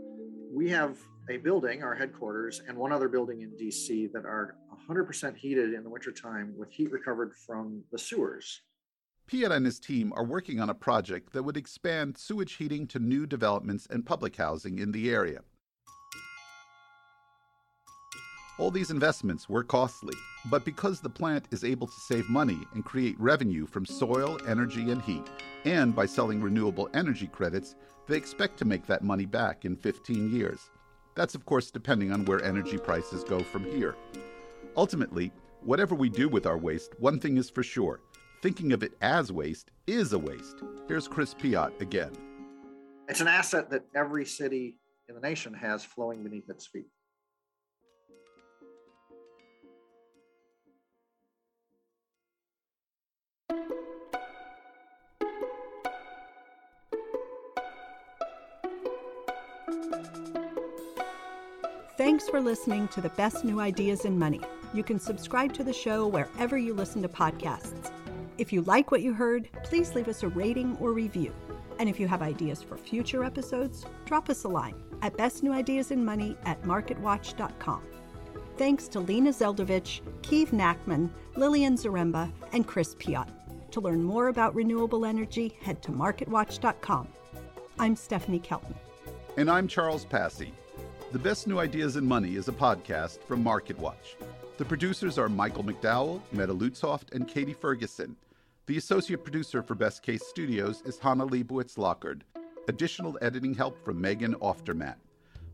We 0.53 0.71
have 0.71 0.99
a 1.29 1.37
building, 1.37 1.83
our 1.83 1.95
headquarters, 1.95 2.63
and 2.67 2.77
one 2.77 2.93
other 2.93 3.09
building 3.09 3.43
in 3.43 3.51
DC 3.51 4.13
that 4.13 4.25
are 4.25 4.57
100% 4.89 5.37
heated 5.37 5.73
in 5.75 5.83
the 5.83 5.91
wintertime 5.91 6.55
with 6.57 6.71
heat 6.71 6.91
recovered 6.91 7.33
from 7.47 7.83
the 7.93 7.99
sewers. 7.99 8.63
Peot 9.31 9.53
and 9.53 9.65
his 9.65 9.79
team 9.79 10.13
are 10.17 10.25
working 10.25 10.61
on 10.61 10.69
a 10.69 10.75
project 10.75 11.33
that 11.33 11.45
would 11.45 11.57
expand 11.57 12.19
sewage 12.19 12.55
heating 12.55 12.87
to 12.89 12.99
new 12.99 13.25
developments 13.27 13.87
and 13.89 14.05
public 14.05 14.37
housing 14.37 14.79
in 14.79 14.93
the 14.93 15.11
area. 15.11 15.41
All 18.59 18.71
these 18.71 18.91
investments 18.91 19.49
were 19.49 19.65
costly, 19.65 20.15
but 20.51 20.65
because 20.65 21.01
the 21.01 21.09
plant 21.09 21.47
is 21.51 21.65
able 21.65 21.87
to 21.87 22.01
save 22.01 22.29
money 22.29 22.59
and 22.75 22.85
create 22.85 23.19
revenue 23.19 23.67
from 23.67 23.87
soil, 23.87 24.39
energy, 24.47 24.91
and 24.91 25.01
heat, 25.03 25.25
and 25.65 25.97
by 25.97 26.05
selling 26.05 26.43
renewable 26.43 26.91
energy 26.93 27.29
credits, 27.29 27.77
they 28.07 28.17
expect 28.17 28.59
to 28.59 28.65
make 28.65 28.87
that 28.87 29.03
money 29.03 29.25
back 29.25 29.65
in 29.65 29.77
15 29.77 30.31
years. 30.31 30.71
That's, 31.15 31.35
of 31.35 31.45
course, 31.45 31.71
depending 31.71 32.13
on 32.13 32.25
where 32.25 32.43
energy 32.43 32.79
prices 32.79 33.25
go 33.25 33.41
from 33.41 33.65
here. 33.65 33.97
Ultimately, 34.77 35.33
whatever 35.63 35.95
we 35.95 36.09
do 36.09 36.29
with 36.29 36.47
our 36.47 36.59
waste, 36.59 36.99
one 36.99 37.21
thing 37.21 37.37
is 37.37 37.51
for 37.51 37.63
sure 37.63 38.01
thinking 38.43 38.73
of 38.73 38.83
it 38.83 38.93
as 39.01 39.31
waste 39.31 39.71
is 39.87 40.13
a 40.13 40.19
waste. 40.19 40.65
Here's 40.89 41.07
Chris 41.07 41.33
Peot 41.33 41.81
again. 41.81 42.11
It's 43.09 43.21
an 43.21 43.29
asset 43.29 43.71
that 43.71 43.85
every 43.95 44.25
city 44.25 44.79
in 45.09 45.15
the 45.15 45.21
nation 45.21 45.55
has 45.55 45.85
flowing 45.85 46.25
beneath 46.25 46.51
its 46.51 46.67
feet. 46.67 46.89
Thanks 62.03 62.29
for 62.29 62.41
listening 62.41 62.89
to 62.89 63.01
the 63.01 63.11
best 63.11 63.45
new 63.45 63.61
ideas 63.61 64.07
in 64.07 64.19
money. 64.19 64.41
You 64.75 64.83
can 64.83 64.99
subscribe 64.99 65.53
to 65.53 65.63
the 65.63 65.73
show 65.73 66.09
wherever 66.09 66.59
you 66.59 66.75
listen 66.75 67.01
to 67.03 67.09
podcasts. 67.09 67.93
If 68.39 68.53
you 68.53 68.63
like 68.63 68.91
what 68.91 69.03
you 69.03 69.13
heard, 69.13 69.49
please 69.63 69.95
leave 69.95 70.09
us 70.09 70.25
a 70.25 70.29
rating 70.29 70.77
or 70.81 70.91
review. 70.91 71.33
And 71.79 71.89
if 71.89 72.01
you 72.01 72.09
have 72.09 72.21
ideas 72.21 72.61
for 72.61 72.77
future 72.77 73.23
episodes, 73.23 73.87
drop 74.05 74.29
us 74.31 74.43
a 74.43 74.49
line 74.49 74.75
at 75.01 75.17
bestnewideasinmoney 75.17 76.39
at 76.45 76.61
marketwatch.com. 76.65 77.83
Thanks 78.59 78.89
to 78.89 78.99
Lina 78.99 79.31
Zeldovich, 79.31 80.01
Keeve 80.23 80.51
Nachman, 80.51 81.09
Lillian 81.37 81.77
Zaremba, 81.77 82.33
and 82.53 82.67
Chris 82.67 82.97
Peot. 82.97 83.29
To 83.71 83.81
learn 83.81 84.03
more 84.03 84.27
about 84.27 84.57
renewable 84.57 85.07
energy, 85.07 85.57
head 85.63 85.81
to 85.85 85.93
marketwatch.com. 85.93 87.07
I'm 87.79 87.95
Stephanie 87.95 88.41
Kelton. 88.41 88.75
And 89.37 89.49
I'm 89.49 89.69
Charles 89.69 90.05
Passy. 90.05 90.53
The 91.13 91.19
Best 91.19 91.47
New 91.47 91.59
Ideas 91.59 91.97
in 91.97 92.07
Money 92.07 92.37
is 92.37 92.49
a 92.49 92.53
podcast 92.53 93.23
from 93.25 93.45
MarketWatch. 93.45 94.17
The 94.57 94.65
producers 94.65 95.19
are 95.19 95.29
Michael 95.29 95.63
McDowell, 95.63 96.23
Meta 96.33 96.55
Lutzoft, 96.55 97.13
and 97.13 97.29
Katie 97.29 97.53
Ferguson. 97.53 98.17
The 98.65 98.79
associate 98.79 99.23
producer 99.23 99.63
for 99.63 99.75
Best 99.75 100.03
Case 100.03 100.23
Studios 100.27 100.83
is 100.87 100.99
Hannah 100.99 101.27
Leibowitz 101.27 101.77
Lockard. 101.77 102.25
Additional 102.67 103.19
editing 103.21 103.53
help 103.53 103.85
from 103.85 104.01
Megan 104.01 104.35
Oftermatt. 104.37 104.95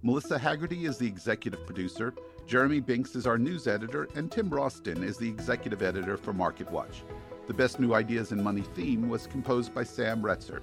Melissa 0.02 0.38
Haggerty 0.38 0.84
is 0.84 0.96
the 0.96 1.08
executive 1.08 1.66
producer, 1.66 2.14
Jeremy 2.46 2.78
Binks 2.78 3.16
is 3.16 3.26
our 3.26 3.36
news 3.36 3.66
editor, 3.66 4.08
and 4.14 4.30
Tim 4.30 4.48
Roston 4.50 5.02
is 5.02 5.18
the 5.18 5.28
executive 5.28 5.82
editor 5.82 6.16
for 6.16 6.32
MarketWatch. 6.32 7.02
The 7.48 7.54
Best 7.54 7.80
New 7.80 7.94
Ideas 7.94 8.30
in 8.30 8.40
Money 8.40 8.62
theme 8.76 9.08
was 9.08 9.26
composed 9.26 9.74
by 9.74 9.82
Sam 9.82 10.22
Retzer. 10.22 10.60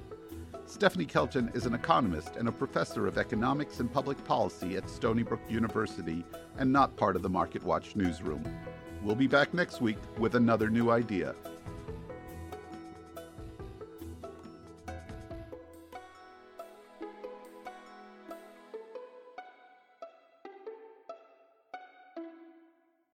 Stephanie 0.67 1.05
Kelton 1.05 1.51
is 1.53 1.67
an 1.67 1.75
economist 1.75 2.37
and 2.37 2.47
a 2.47 2.51
professor 2.51 3.05
of 3.05 3.19
economics 3.19 3.79
and 3.79 3.91
public 3.91 4.21
policy 4.25 4.75
at 4.75 4.89
Stony 4.89 5.21
Brook 5.21 5.41
University 5.47 6.25
and 6.57 6.71
not 6.71 6.95
part 6.97 7.15
of 7.15 7.21
the 7.21 7.29
MarketWatch 7.29 7.95
newsroom. 7.95 8.43
We'll 9.03 9.15
be 9.15 9.27
back 9.27 9.53
next 9.53 9.79
week 9.79 9.99
with 10.17 10.33
another 10.33 10.71
new 10.71 10.89
idea. 10.89 11.35